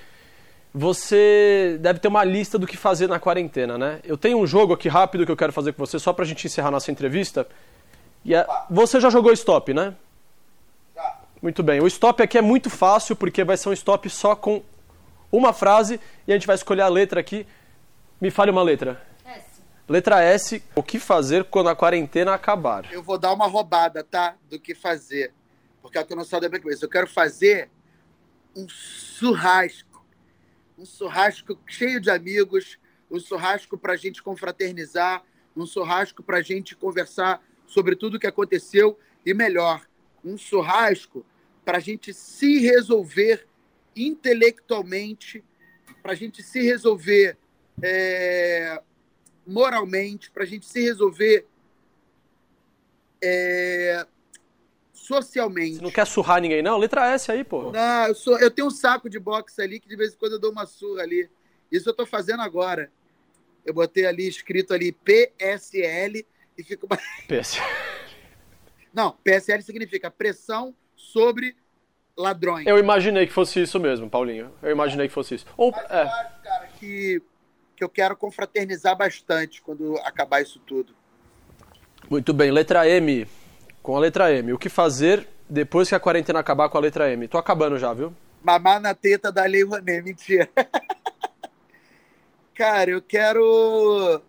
você 0.72 1.78
deve 1.80 1.98
ter 1.98 2.08
uma 2.08 2.22
lista 2.24 2.58
do 2.58 2.66
que 2.66 2.76
fazer 2.76 3.08
na 3.08 3.18
quarentena, 3.18 3.78
né? 3.78 4.00
Eu 4.04 4.16
tenho 4.16 4.38
um 4.38 4.46
jogo 4.46 4.72
aqui 4.74 4.88
rápido 4.88 5.24
que 5.24 5.32
eu 5.32 5.36
quero 5.36 5.52
fazer 5.52 5.72
com 5.72 5.84
você, 5.84 5.98
só 5.98 6.12
pra 6.12 6.24
gente 6.24 6.46
encerrar 6.46 6.70
nossa 6.70 6.90
entrevista. 6.90 7.46
E 8.24 8.34
é... 8.34 8.46
Você 8.70 9.00
já 9.00 9.10
jogou 9.10 9.32
stop, 9.32 9.72
né? 9.72 9.94
Já. 10.94 11.16
Muito 11.40 11.62
bem. 11.62 11.80
O 11.80 11.86
stop 11.86 12.22
aqui 12.22 12.36
é 12.36 12.42
muito 12.42 12.68
fácil, 12.68 13.16
porque 13.16 13.44
vai 13.44 13.56
ser 13.56 13.70
um 13.70 13.72
stop 13.72 14.08
só 14.10 14.36
com 14.36 14.62
uma 15.30 15.52
frase 15.52 16.00
e 16.26 16.32
a 16.32 16.34
gente 16.34 16.46
vai 16.46 16.56
escolher 16.56 16.82
a 16.82 16.88
letra 16.88 17.20
aqui. 17.20 17.46
Me 18.20 18.30
fale 18.30 18.50
uma 18.50 18.62
letra. 18.62 19.00
S. 19.24 19.62
Letra 19.88 20.22
S. 20.22 20.62
O 20.74 20.82
que 20.82 20.98
fazer 20.98 21.44
quando 21.44 21.68
a 21.68 21.76
quarentena 21.76 22.34
acabar? 22.34 22.92
Eu 22.92 23.02
vou 23.02 23.18
dar 23.18 23.32
uma 23.32 23.46
roubada, 23.46 24.02
tá? 24.02 24.36
Do 24.48 24.58
que 24.58 24.74
fazer. 24.74 25.32
Porque 25.80 25.98
é 25.98 26.00
o 26.00 26.06
que 26.06 26.12
eu 26.12 26.16
não 26.16 26.24
sou 26.24 26.40
da 26.40 26.48
minha 26.48 26.60
cabeça. 26.60 26.84
Eu 26.84 26.90
quero 26.90 27.06
fazer 27.06 27.70
um 28.56 28.66
churrasco 28.68 29.88
um 30.78 30.86
churrasco 30.86 31.58
cheio 31.66 32.00
de 32.00 32.08
amigos, 32.08 32.78
um 33.10 33.18
churrasco 33.18 33.76
para 33.76 33.94
a 33.94 33.96
gente 33.96 34.22
confraternizar, 34.22 35.24
um 35.56 35.66
churrasco 35.66 36.22
para 36.22 36.38
a 36.38 36.42
gente 36.42 36.76
conversar 36.76 37.42
sobre 37.66 37.96
tudo 37.96 38.14
o 38.16 38.20
que 38.20 38.28
aconteceu 38.28 38.96
e, 39.26 39.34
melhor, 39.34 39.82
um 40.24 40.38
churrasco 40.38 41.26
para 41.64 41.78
a 41.78 41.80
gente 41.80 42.14
se 42.14 42.60
resolver 42.60 43.46
intelectualmente, 43.94 45.44
para 46.02 46.12
a 46.12 46.14
gente 46.14 46.42
se 46.42 46.62
resolver 46.62 47.36
é, 47.82 48.80
moralmente, 49.46 50.30
para 50.30 50.42
a 50.44 50.46
gente 50.46 50.66
se 50.66 50.82
resolver 50.82 51.46
é, 53.22 54.06
socialmente. 54.92 55.76
Você 55.76 55.82
não 55.82 55.90
quer 55.90 56.06
surrar 56.06 56.40
ninguém, 56.40 56.62
não? 56.62 56.76
Letra 56.76 57.12
S 57.12 57.30
aí, 57.30 57.42
pô. 57.42 57.72
Não, 57.72 58.06
eu, 58.06 58.14
sou, 58.14 58.38
eu 58.38 58.50
tenho 58.50 58.68
um 58.68 58.70
saco 58.70 59.08
de 59.08 59.18
boxe 59.18 59.60
ali 59.60 59.80
que 59.80 59.88
de 59.88 59.96
vez 59.96 60.12
em 60.12 60.16
quando 60.16 60.32
eu 60.32 60.38
dou 60.38 60.52
uma 60.52 60.66
surra 60.66 61.02
ali. 61.02 61.28
Isso 61.70 61.88
eu 61.88 61.94
tô 61.94 62.06
fazendo 62.06 62.42
agora. 62.42 62.90
Eu 63.64 63.74
botei 63.74 64.06
ali 64.06 64.28
escrito 64.28 64.72
ali 64.72 64.92
PSL 64.92 66.26
e 66.56 66.62
fico. 66.62 66.86
PSL. 67.28 67.66
Não, 68.92 69.12
PSL 69.22 69.62
significa 69.62 70.10
pressão 70.10 70.74
sobre 70.96 71.56
ladrões. 72.18 72.66
Eu 72.66 72.78
imaginei 72.78 73.26
que 73.26 73.32
fosse 73.32 73.62
isso 73.62 73.78
mesmo, 73.78 74.10
Paulinho. 74.10 74.50
Eu 74.60 74.72
imaginei 74.72 75.06
que 75.06 75.14
fosse 75.14 75.36
isso. 75.36 75.46
Ou, 75.56 75.70
Mas 75.70 75.90
é. 75.90 76.02
eu 76.02 76.08
acho, 76.08 76.42
cara, 76.42 76.68
que, 76.78 77.22
que 77.76 77.84
eu 77.84 77.88
quero 77.88 78.16
confraternizar 78.16 78.96
bastante 78.96 79.62
quando 79.62 79.96
acabar 79.98 80.42
isso 80.42 80.58
tudo. 80.66 80.92
Muito 82.10 82.34
bem, 82.34 82.50
letra 82.50 82.88
M 82.88 83.26
com 83.82 83.96
a 83.96 84.00
letra 84.00 84.32
M. 84.32 84.52
O 84.52 84.58
que 84.58 84.68
fazer 84.68 85.26
depois 85.48 85.88
que 85.88 85.94
a 85.94 86.00
quarentena 86.00 86.40
acabar 86.40 86.68
com 86.68 86.76
a 86.76 86.80
letra 86.80 87.10
M? 87.10 87.28
Tô 87.28 87.38
acabando 87.38 87.78
já, 87.78 87.94
viu? 87.94 88.12
Mamar 88.42 88.80
na 88.80 88.94
teta 88.94 89.32
da 89.32 89.44
Lei 89.44 89.64
Rouanet, 89.64 90.02
mentira. 90.04 90.48
Cara, 92.54 92.90
eu 92.90 93.00
quero. 93.00 94.20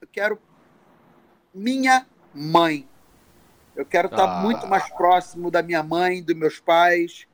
Eu 0.00 0.08
quero. 0.10 0.38
Minha 1.54 2.06
mãe. 2.34 2.88
Eu 3.78 3.84
quero 3.84 4.08
estar 4.08 4.26
tá 4.26 4.38
ah. 4.38 4.42
muito 4.42 4.66
mais 4.66 4.88
próximo 4.90 5.52
da 5.52 5.62
minha 5.62 5.84
mãe, 5.84 6.20
dos 6.20 6.34
meus 6.34 6.58
pais. 6.58 7.28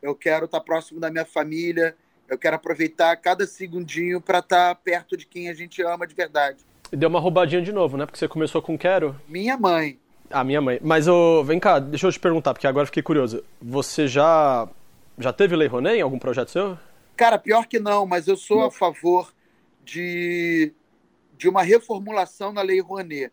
Eu 0.00 0.14
quero 0.14 0.44
estar 0.44 0.60
tá 0.60 0.64
próximo 0.64 1.00
da 1.00 1.10
minha 1.10 1.24
família. 1.24 1.96
Eu 2.28 2.38
quero 2.38 2.54
aproveitar 2.54 3.16
cada 3.16 3.44
segundinho 3.48 4.20
para 4.20 4.38
estar 4.38 4.76
tá 4.76 4.80
perto 4.80 5.16
de 5.16 5.26
quem 5.26 5.48
a 5.48 5.54
gente 5.54 5.82
ama 5.82 6.06
de 6.06 6.14
verdade. 6.14 6.58
E 6.92 6.96
deu 6.96 7.08
uma 7.08 7.18
roubadinha 7.18 7.60
de 7.60 7.72
novo, 7.72 7.96
né? 7.96 8.06
Porque 8.06 8.16
você 8.16 8.28
começou 8.28 8.62
com 8.62 8.78
quero. 8.78 9.20
Minha 9.26 9.58
mãe. 9.58 9.98
Ah, 10.30 10.44
minha 10.44 10.60
mãe. 10.60 10.78
Mas 10.80 11.08
oh, 11.08 11.42
vem 11.42 11.58
cá, 11.58 11.80
deixa 11.80 12.06
eu 12.06 12.12
te 12.12 12.20
perguntar, 12.20 12.54
porque 12.54 12.68
agora 12.68 12.86
fiquei 12.86 13.02
curioso. 13.02 13.42
Você 13.60 14.06
já 14.06 14.68
já 15.18 15.32
teve 15.32 15.56
Lei 15.56 15.66
Rouanet 15.66 15.98
em 15.98 16.02
algum 16.02 16.18
projeto 16.18 16.52
seu? 16.52 16.78
Cara, 17.16 17.40
pior 17.40 17.66
que 17.66 17.80
não, 17.80 18.06
mas 18.06 18.28
eu 18.28 18.36
sou 18.36 18.66
a 18.66 18.70
favor 18.70 19.34
de, 19.84 20.72
de 21.36 21.48
uma 21.48 21.64
reformulação 21.64 22.52
na 22.52 22.62
Lei 22.62 22.80
Rouanet. 22.80 23.32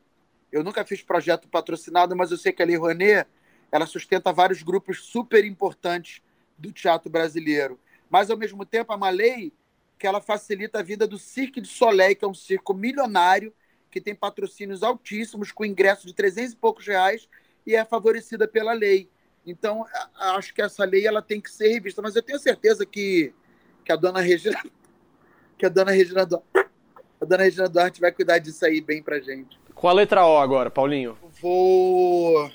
Eu 0.55 0.63
nunca 0.63 0.85
fiz 0.85 1.03
projeto 1.03 1.49
patrocinado, 1.49 2.15
mas 2.15 2.31
eu 2.31 2.37
sei 2.37 2.53
que 2.53 2.63
a 2.63 2.65
Lei 2.65 2.77
Rouanet 2.77 3.27
ela 3.69 3.85
sustenta 3.85 4.31
vários 4.31 4.63
grupos 4.63 5.03
super 5.03 5.43
importantes 5.43 6.21
do 6.57 6.71
teatro 6.71 7.09
brasileiro. 7.09 7.77
Mas, 8.09 8.31
ao 8.31 8.37
mesmo 8.37 8.65
tempo, 8.65 8.93
é 8.93 8.95
uma 8.95 9.09
lei 9.09 9.51
que 9.99 10.07
ela 10.07 10.21
facilita 10.21 10.79
a 10.79 10.81
vida 10.81 11.05
do 11.05 11.17
Cirque 11.17 11.59
du 11.59 11.67
Soleil, 11.67 12.15
que 12.15 12.23
é 12.23 12.27
um 12.29 12.33
circo 12.33 12.73
milionário, 12.73 13.53
que 13.91 13.99
tem 13.99 14.15
patrocínios 14.15 14.81
altíssimos, 14.81 15.51
com 15.51 15.65
ingresso 15.65 16.07
de 16.07 16.13
300 16.13 16.53
e 16.53 16.55
poucos 16.55 16.87
reais, 16.87 17.27
e 17.67 17.75
é 17.75 17.83
favorecida 17.83 18.47
pela 18.47 18.71
lei. 18.71 19.09
Então, 19.45 19.85
acho 20.17 20.53
que 20.53 20.61
essa 20.61 20.85
lei 20.85 21.05
ela 21.05 21.21
tem 21.21 21.41
que 21.41 21.51
ser 21.51 21.67
revista. 21.67 22.01
Mas 22.01 22.15
eu 22.15 22.23
tenho 22.23 22.39
certeza 22.39 22.85
que, 22.85 23.33
que 23.83 23.91
a 23.91 23.97
dona 23.97 24.21
Regina. 24.21 24.63
Que 25.57 25.65
a 25.65 25.69
dona 25.69 25.91
Regina 25.91 26.27
a 27.25 27.27
dona 27.27 27.43
Regina 27.43 27.67
Duarte 27.67 27.99
vai 27.99 28.11
cuidar 28.11 28.37
disso 28.37 28.63
aí 28.63 28.79
bem 28.79 29.01
pra 29.01 29.19
gente. 29.19 29.59
Com 29.73 29.89
a 29.89 29.93
letra 29.93 30.25
O 30.25 30.37
agora, 30.37 30.69
Paulinho? 30.69 31.17
Vou 31.41 32.49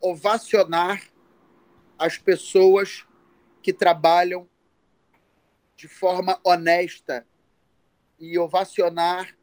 ovacionar 0.00 1.02
as 1.98 2.16
pessoas 2.16 3.04
que 3.60 3.72
trabalham 3.72 4.48
de 5.76 5.88
forma 5.88 6.38
honesta 6.44 7.26
e 8.18 8.38
ovacionar 8.38 9.36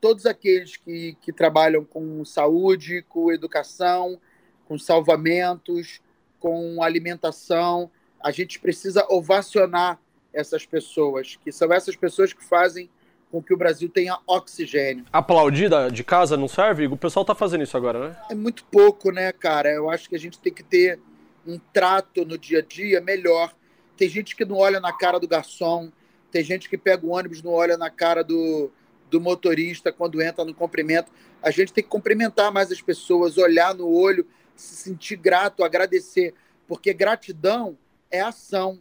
todos 0.00 0.26
aqueles 0.26 0.76
que, 0.76 1.16
que 1.20 1.32
trabalham 1.32 1.84
com 1.84 2.24
saúde, 2.24 3.02
com 3.08 3.32
educação, 3.32 4.20
com 4.64 4.78
salvamentos, 4.78 6.00
com 6.38 6.82
alimentação. 6.82 7.90
A 8.22 8.30
gente 8.30 8.60
precisa 8.60 9.04
ovacionar 9.10 10.00
essas 10.34 10.66
pessoas, 10.66 11.36
que 11.42 11.52
são 11.52 11.72
essas 11.72 11.96
pessoas 11.96 12.32
que 12.32 12.44
fazem 12.44 12.90
com 13.30 13.42
que 13.42 13.52
o 13.52 13.56
Brasil 13.56 13.88
tenha 13.88 14.18
oxigênio. 14.26 15.04
Aplaudir 15.12 15.70
de 15.90 16.04
casa 16.04 16.36
não 16.36 16.46
serve? 16.46 16.86
O 16.86 16.96
pessoal 16.96 17.24
tá 17.24 17.34
fazendo 17.34 17.64
isso 17.64 17.76
agora, 17.76 18.10
né? 18.10 18.16
É 18.30 18.34
muito 18.34 18.64
pouco, 18.64 19.10
né, 19.10 19.32
cara? 19.32 19.70
Eu 19.70 19.90
acho 19.90 20.08
que 20.08 20.14
a 20.14 20.18
gente 20.18 20.38
tem 20.38 20.52
que 20.52 20.62
ter 20.62 21.00
um 21.46 21.58
trato 21.72 22.24
no 22.24 22.38
dia 22.38 22.60
a 22.60 22.62
dia 22.62 23.00
melhor. 23.00 23.52
Tem 23.96 24.08
gente 24.08 24.36
que 24.36 24.44
não 24.44 24.56
olha 24.56 24.80
na 24.80 24.92
cara 24.92 25.18
do 25.18 25.26
garçom, 25.26 25.90
tem 26.30 26.42
gente 26.42 26.68
que 26.68 26.76
pega 26.76 27.06
o 27.06 27.10
ônibus 27.10 27.42
não 27.42 27.52
olha 27.52 27.76
na 27.76 27.90
cara 27.90 28.24
do, 28.24 28.70
do 29.10 29.20
motorista 29.20 29.92
quando 29.92 30.20
entra 30.20 30.44
no 30.44 30.54
cumprimento. 30.54 31.12
A 31.42 31.50
gente 31.50 31.72
tem 31.72 31.84
que 31.84 31.90
cumprimentar 31.90 32.52
mais 32.52 32.72
as 32.72 32.80
pessoas, 32.80 33.38
olhar 33.38 33.74
no 33.74 33.88
olho, 33.88 34.26
se 34.56 34.74
sentir 34.76 35.16
grato, 35.16 35.62
agradecer, 35.62 36.34
porque 36.66 36.92
gratidão 36.92 37.76
é 38.10 38.20
ação, 38.20 38.78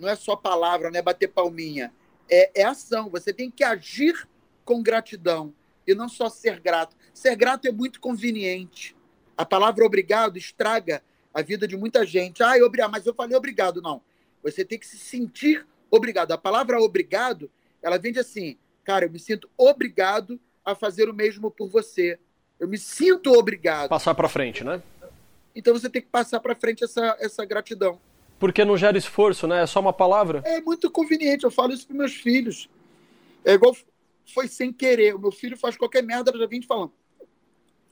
não 0.00 0.08
é 0.08 0.16
só 0.16 0.34
palavra, 0.34 0.90
não 0.90 0.98
é 0.98 1.02
bater 1.02 1.28
palminha 1.28 1.92
é, 2.30 2.50
é 2.54 2.64
ação. 2.64 3.10
Você 3.10 3.32
tem 3.32 3.50
que 3.50 3.64
agir 3.64 4.26
com 4.64 4.82
gratidão 4.82 5.52
e 5.86 5.94
não 5.94 6.08
só 6.08 6.28
ser 6.28 6.60
grato. 6.60 6.96
Ser 7.12 7.34
grato 7.34 7.66
é 7.66 7.72
muito 7.72 8.00
conveniente. 8.00 8.96
A 9.36 9.44
palavra 9.44 9.84
obrigado 9.84 10.38
estraga 10.38 11.02
a 11.34 11.42
vida 11.42 11.66
de 11.66 11.76
muita 11.76 12.06
gente. 12.06 12.42
Ah, 12.42 12.54
obrigado, 12.64 12.90
mas 12.90 13.04
eu 13.04 13.14
falei 13.14 13.36
obrigado. 13.36 13.82
Não. 13.82 14.00
Você 14.42 14.64
tem 14.64 14.78
que 14.78 14.86
se 14.86 14.96
sentir 14.96 15.66
obrigado. 15.90 16.32
A 16.32 16.38
palavra 16.38 16.80
obrigado, 16.80 17.50
ela 17.82 17.98
vem 17.98 18.12
de 18.12 18.20
assim, 18.20 18.56
cara, 18.84 19.04
eu 19.04 19.10
me 19.10 19.18
sinto 19.18 19.50
obrigado 19.56 20.40
a 20.64 20.74
fazer 20.74 21.08
o 21.08 21.14
mesmo 21.14 21.50
por 21.50 21.68
você. 21.68 22.18
Eu 22.58 22.68
me 22.68 22.78
sinto 22.78 23.32
obrigado. 23.32 23.88
Passar 23.88 24.14
para 24.14 24.28
frente, 24.28 24.62
né? 24.62 24.82
Então 25.54 25.74
você 25.74 25.88
tem 25.88 26.00
que 26.00 26.08
passar 26.08 26.38
para 26.38 26.54
frente 26.54 26.84
essa, 26.84 27.16
essa 27.18 27.44
gratidão. 27.44 27.98
Porque 28.40 28.64
não 28.64 28.76
gera 28.76 28.96
esforço, 28.96 29.46
né? 29.46 29.62
É 29.62 29.66
só 29.66 29.78
uma 29.78 29.92
palavra. 29.92 30.42
É 30.46 30.60
muito 30.62 30.90
conveniente, 30.90 31.44
eu 31.44 31.50
falo 31.50 31.74
isso 31.74 31.86
para 31.86 31.94
meus 31.94 32.14
filhos. 32.14 32.68
É 33.44 33.52
igual 33.52 33.76
foi 34.34 34.48
sem 34.48 34.72
querer. 34.72 35.14
O 35.14 35.18
meu 35.18 35.30
filho 35.30 35.56
faz 35.56 35.76
qualquer 35.76 36.02
merda, 36.02 36.36
já 36.36 36.46
vim 36.46 36.62
falando. 36.62 36.92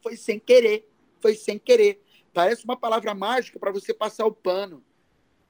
Foi 0.02 0.16
sem 0.16 0.38
querer, 0.38 0.88
foi 1.20 1.34
sem 1.34 1.58
querer. 1.58 2.02
Parece 2.32 2.64
uma 2.64 2.76
palavra 2.76 3.14
mágica 3.14 3.58
para 3.58 3.70
você 3.70 3.92
passar 3.92 4.24
o 4.24 4.32
pano, 4.32 4.82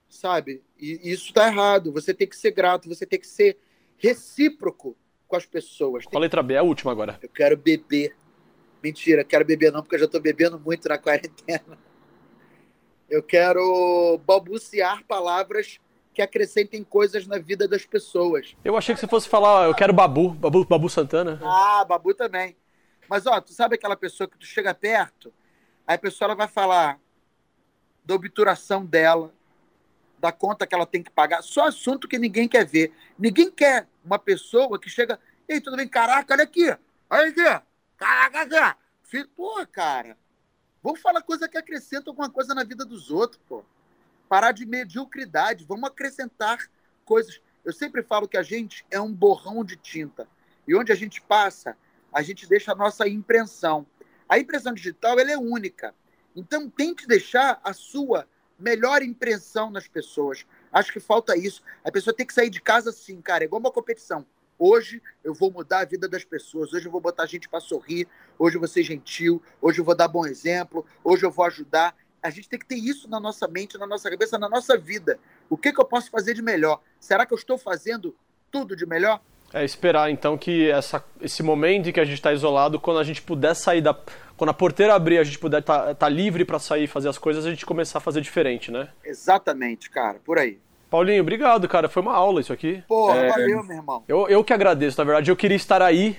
sabe? 0.09 0.63
E 0.79 1.13
isso 1.13 1.33
tá 1.33 1.47
errado. 1.47 1.93
Você 1.93 2.13
tem 2.13 2.27
que 2.27 2.37
ser 2.37 2.51
grato, 2.51 2.89
você 2.89 3.07
tem 3.07 3.21
que 3.21 3.27
ser 3.27 3.57
recíproco 3.97 4.97
com 5.29 5.37
as 5.37 5.47
pessoas. 5.47 6.07
Qual 6.07 6.21
a 6.21 6.23
letra 6.23 6.43
B? 6.43 6.55
É 6.55 6.59
a 6.59 6.63
última 6.63 6.91
agora. 6.91 7.19
Eu 7.23 7.29
quero 7.29 7.57
beber. 7.57 8.17
Mentira, 8.83 9.23
quero 9.23 9.45
beber 9.45 9.71
não, 9.71 9.83
porque 9.83 9.97
eu 9.97 10.01
já 10.01 10.09
tô 10.09 10.19
bebendo 10.19 10.59
muito 10.59 10.89
na 10.89 10.99
quarentena. 10.99 11.79
Eu 13.09 13.23
quero 13.23 14.21
balbuciar 14.27 15.03
palavras 15.05 15.81
que 16.13 16.21
acrescentem 16.21 16.83
coisas 16.83 17.27
na 17.27 17.39
vida 17.39 17.69
das 17.69 17.87
pessoas. 17.87 18.57
Eu 18.65 18.77
achei 18.77 18.95
que 18.95 19.01
você 19.01 19.07
fosse 19.07 19.29
falar, 19.29 19.67
eu 19.67 19.75
quero 19.75 19.93
Babu, 19.93 20.31
Babu, 20.31 20.65
Babu 20.65 20.91
Santana. 20.91 21.41
Ah, 21.43 21.85
Babu 21.85 22.13
também. 22.13 22.57
Mas 23.09 23.27
ó, 23.27 23.41
tu 23.41 23.53
sabe 23.53 23.77
aquela 23.77 23.97
pessoa 23.97 24.29
que 24.29 24.37
tu 24.37 24.45
chega 24.45 24.75
perto, 24.75 25.33
aí 25.87 25.95
a 25.95 25.99
pessoa 25.99 26.27
ela 26.27 26.35
vai 26.35 26.49
falar 26.49 27.01
da 28.05 28.15
obturação 28.15 28.85
dela, 28.85 29.33
da 30.19 30.33
conta 30.33 30.67
que 30.67 30.75
ela 30.75 30.85
tem 30.85 31.03
que 31.03 31.11
pagar, 31.11 31.43
só 31.43 31.69
assunto 31.69 32.09
que 32.09 32.19
ninguém 32.19 32.49
quer 32.49 32.67
ver. 32.67 32.93
Ninguém 33.19 33.51
quer 33.51 33.87
uma 34.05 34.19
pessoa 34.19 34.79
que 34.79 34.91
chega, 34.91 35.19
ei, 35.49 35.61
tudo 35.61 35.77
bem? 35.77 35.89
Caraca, 35.89 36.35
olha 36.35 36.43
aqui, 36.43 36.77
olha 37.09 37.29
aqui, 37.29 37.65
caraca, 37.97 38.77
aqui. 39.07 39.25
Pô, 39.37 39.65
cara, 39.73 40.17
Vamos 40.83 41.01
falar 41.01 41.23
coisa 41.23 41.49
que 41.49 41.59
acrescenta 41.59 42.11
alguma 42.11 42.31
coisa 42.31 42.55
na 42.55 42.65
vida 42.65 42.85
dos 42.85 43.11
outros, 43.11 43.41
pô. 43.49 43.65
Parar 44.29 44.53
de 44.53 44.65
mediocridade, 44.65 45.65
vamos 45.65 45.89
acrescentar 45.89 46.71
coisas. 47.05 47.41
Eu 47.65 47.73
sempre 47.73 48.03
falo 48.03 48.29
que 48.29 48.37
a 48.37 48.43
gente 48.43 48.87
é 48.91 49.01
um 49.01 49.13
borrão 49.13 49.65
de 49.65 49.77
tinta. 49.77 50.29
E 50.67 50.75
onde 50.75 50.93
a 50.93 50.95
gente 50.95 51.21
passa, 51.21 51.77
a 52.13 52.23
gente 52.23 52.47
deixa 52.47 52.73
a 52.73 52.77
nossa 52.77 53.09
impressão. 53.09 53.87
A 54.29 54.39
impressão 54.39 54.73
digital 54.73 55.19
ela 55.19 55.33
é 55.33 55.37
única. 55.37 55.95
Então 56.37 56.69
tente 56.71 57.07
deixar 57.07 57.61
a 57.65 57.73
sua 57.73 58.29
melhor 58.59 59.03
impressão 59.03 59.71
nas 59.71 59.89
pessoas. 59.89 60.47
Acho 60.73 60.93
que 60.93 61.01
falta 61.01 61.37
isso. 61.37 61.63
A 61.83 61.91
pessoa 61.91 62.15
tem 62.15 62.27
que 62.27 62.35
sair 62.35 62.51
de 62.51 62.61
casa 62.61 62.91
assim, 62.91 63.21
cara, 63.21 63.45
é 63.45 63.47
igual 63.47 63.61
uma 63.61 63.73
competição. 63.73 64.27
Hoje 64.59 65.01
eu 65.23 65.33
vou 65.33 65.51
mudar 65.51 65.81
a 65.81 65.85
vida 65.85 66.09
das 66.09 66.25
pessoas. 66.25 66.73
Hoje 66.73 66.87
eu 66.87 66.93
vou 66.93 67.01
botar 67.01 67.27
gente 67.27 67.49
para 67.49 67.61
sorrir. 67.61 68.09
Hoje 68.39 68.57
eu 68.57 68.61
vou 68.61 68.69
ser 68.69 68.83
gentil. 68.83 69.41
Hoje 69.63 69.81
eu 69.81 69.85
vou 69.85 69.95
dar 69.95 70.09
bom 70.09 70.27
exemplo. 70.27 70.85
Hoje 71.05 71.25
eu 71.25 71.31
vou 71.31 71.45
ajudar. 71.45 71.95
A 72.21 72.31
gente 72.31 72.49
tem 72.49 72.59
que 72.59 72.67
ter 72.67 72.75
isso 72.75 73.09
na 73.09 73.21
nossa 73.21 73.47
mente, 73.47 73.79
na 73.79 73.87
nossa 73.87 74.11
cabeça, 74.11 74.37
na 74.37 74.49
nossa 74.49 74.77
vida. 74.77 75.19
O 75.49 75.57
que, 75.57 75.73
que 75.73 75.81
eu 75.81 75.85
posso 75.85 76.11
fazer 76.11 76.35
de 76.35 76.43
melhor? 76.43 76.81
Será 76.99 77.25
que 77.25 77.33
eu 77.33 77.39
estou 77.39 77.57
fazendo 77.57 78.17
tudo 78.51 78.75
de 78.75 78.85
melhor? 78.85 79.21
É 79.53 79.65
esperar 79.65 80.11
então 80.11 80.37
que 80.37 80.69
essa, 80.71 81.03
esse 81.23 81.43
momento 81.43 81.89
em 81.89 81.93
que 81.93 82.01
a 82.01 82.05
gente 82.05 82.17
está 82.17 82.33
isolado, 82.33 82.79
quando 82.79 82.99
a 82.99 83.05
gente 83.05 83.23
puder 83.23 83.55
sair 83.55 83.81
da. 83.81 83.99
Quando 84.37 84.51
a 84.51 84.55
porteira 84.55 84.95
abrir, 84.95 85.19
a 85.19 85.25
gente 85.25 85.39
puder 85.39 85.61
estar 85.61 85.87
tá, 85.87 85.95
tá 85.95 86.09
livre 86.09 86.45
para 86.45 86.59
sair 86.59 86.85
e 86.85 86.87
fazer 86.87 87.09
as 87.09 87.19
coisas, 87.19 87.47
a 87.47 87.51
gente 87.51 87.65
começar 87.65 87.99
a 87.99 88.01
fazer 88.01 88.21
diferente, 88.21 88.71
né? 88.71 88.89
Exatamente, 89.03 89.91
cara, 89.91 90.21
por 90.25 90.39
aí. 90.39 90.61
Paulinho, 90.91 91.21
obrigado, 91.21 91.69
cara. 91.69 91.89
Foi 91.89 92.03
uma 92.03 92.15
aula 92.15 92.41
isso 92.41 92.53
aqui. 92.53 92.83
Pô, 92.89 93.13
é... 93.13 93.29
valeu, 93.29 93.63
meu 93.63 93.77
irmão. 93.77 94.05
Eu, 94.09 94.27
eu 94.29 94.43
que 94.43 94.53
agradeço, 94.53 94.99
na 94.99 95.05
verdade. 95.05 95.31
Eu 95.31 95.37
queria 95.37 95.57
estar 95.57 95.83
aí, 95.83 96.17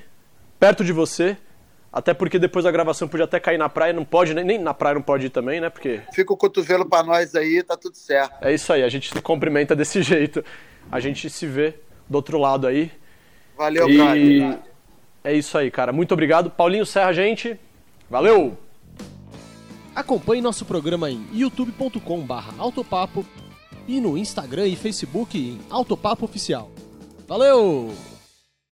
perto 0.60 0.84
de 0.84 0.94
você. 0.94 1.36
Até 1.92 2.14
porque 2.14 2.38
depois 2.38 2.66
da 2.66 2.72
gravação 2.72 3.08
podia 3.08 3.26
até 3.26 3.40
cair 3.40 3.58
na 3.58 3.68
praia, 3.68 3.92
não 3.92 4.06
pode, 4.06 4.36
nem, 4.36 4.46
nem 4.46 4.60
na 4.60 4.76
praia 4.76 4.94
não 4.94 5.02
pode 5.02 5.26
ir 5.26 5.32
também, 5.32 5.60
né? 5.60 5.72
Porque. 5.72 6.02
Fica 6.14 6.32
o 6.32 6.38
cotovelo 6.38 6.88
pra 6.88 7.02
nós 7.02 7.34
aí, 7.34 7.64
tá 7.64 7.76
tudo 7.76 7.98
certo. 7.98 8.46
É 8.46 8.54
isso 8.54 8.72
aí, 8.72 8.84
a 8.84 8.90
gente 8.90 9.12
se 9.12 9.22
cumprimenta 9.22 9.76
desse 9.76 10.02
jeito. 10.04 10.46
A 10.92 11.00
gente 11.00 11.28
se 11.32 11.48
vê 11.48 11.74
do 12.08 12.16
outro 12.16 12.38
lado 12.38 12.68
aí. 12.68 12.92
Valeu, 13.58 13.90
e... 13.90 14.56
É 15.24 15.34
isso 15.34 15.58
aí, 15.58 15.72
cara. 15.72 15.92
Muito 15.92 16.12
obrigado. 16.14 16.52
Paulinho 16.52 16.86
Serra, 16.86 17.12
gente. 17.12 17.60
Valeu! 18.08 18.56
Acompanhe 19.96 20.42
nosso 20.42 20.64
programa 20.66 21.10
em 21.10 21.28
youtube.com/autopapo 21.34 23.26
e 23.90 24.00
no 24.00 24.18
Instagram 24.18 24.68
e 24.68 24.76
Facebook 24.76 25.38
em 25.38 25.60
Autopapo 25.70 26.26
Oficial. 26.26 26.72
Valeu! 27.28 27.92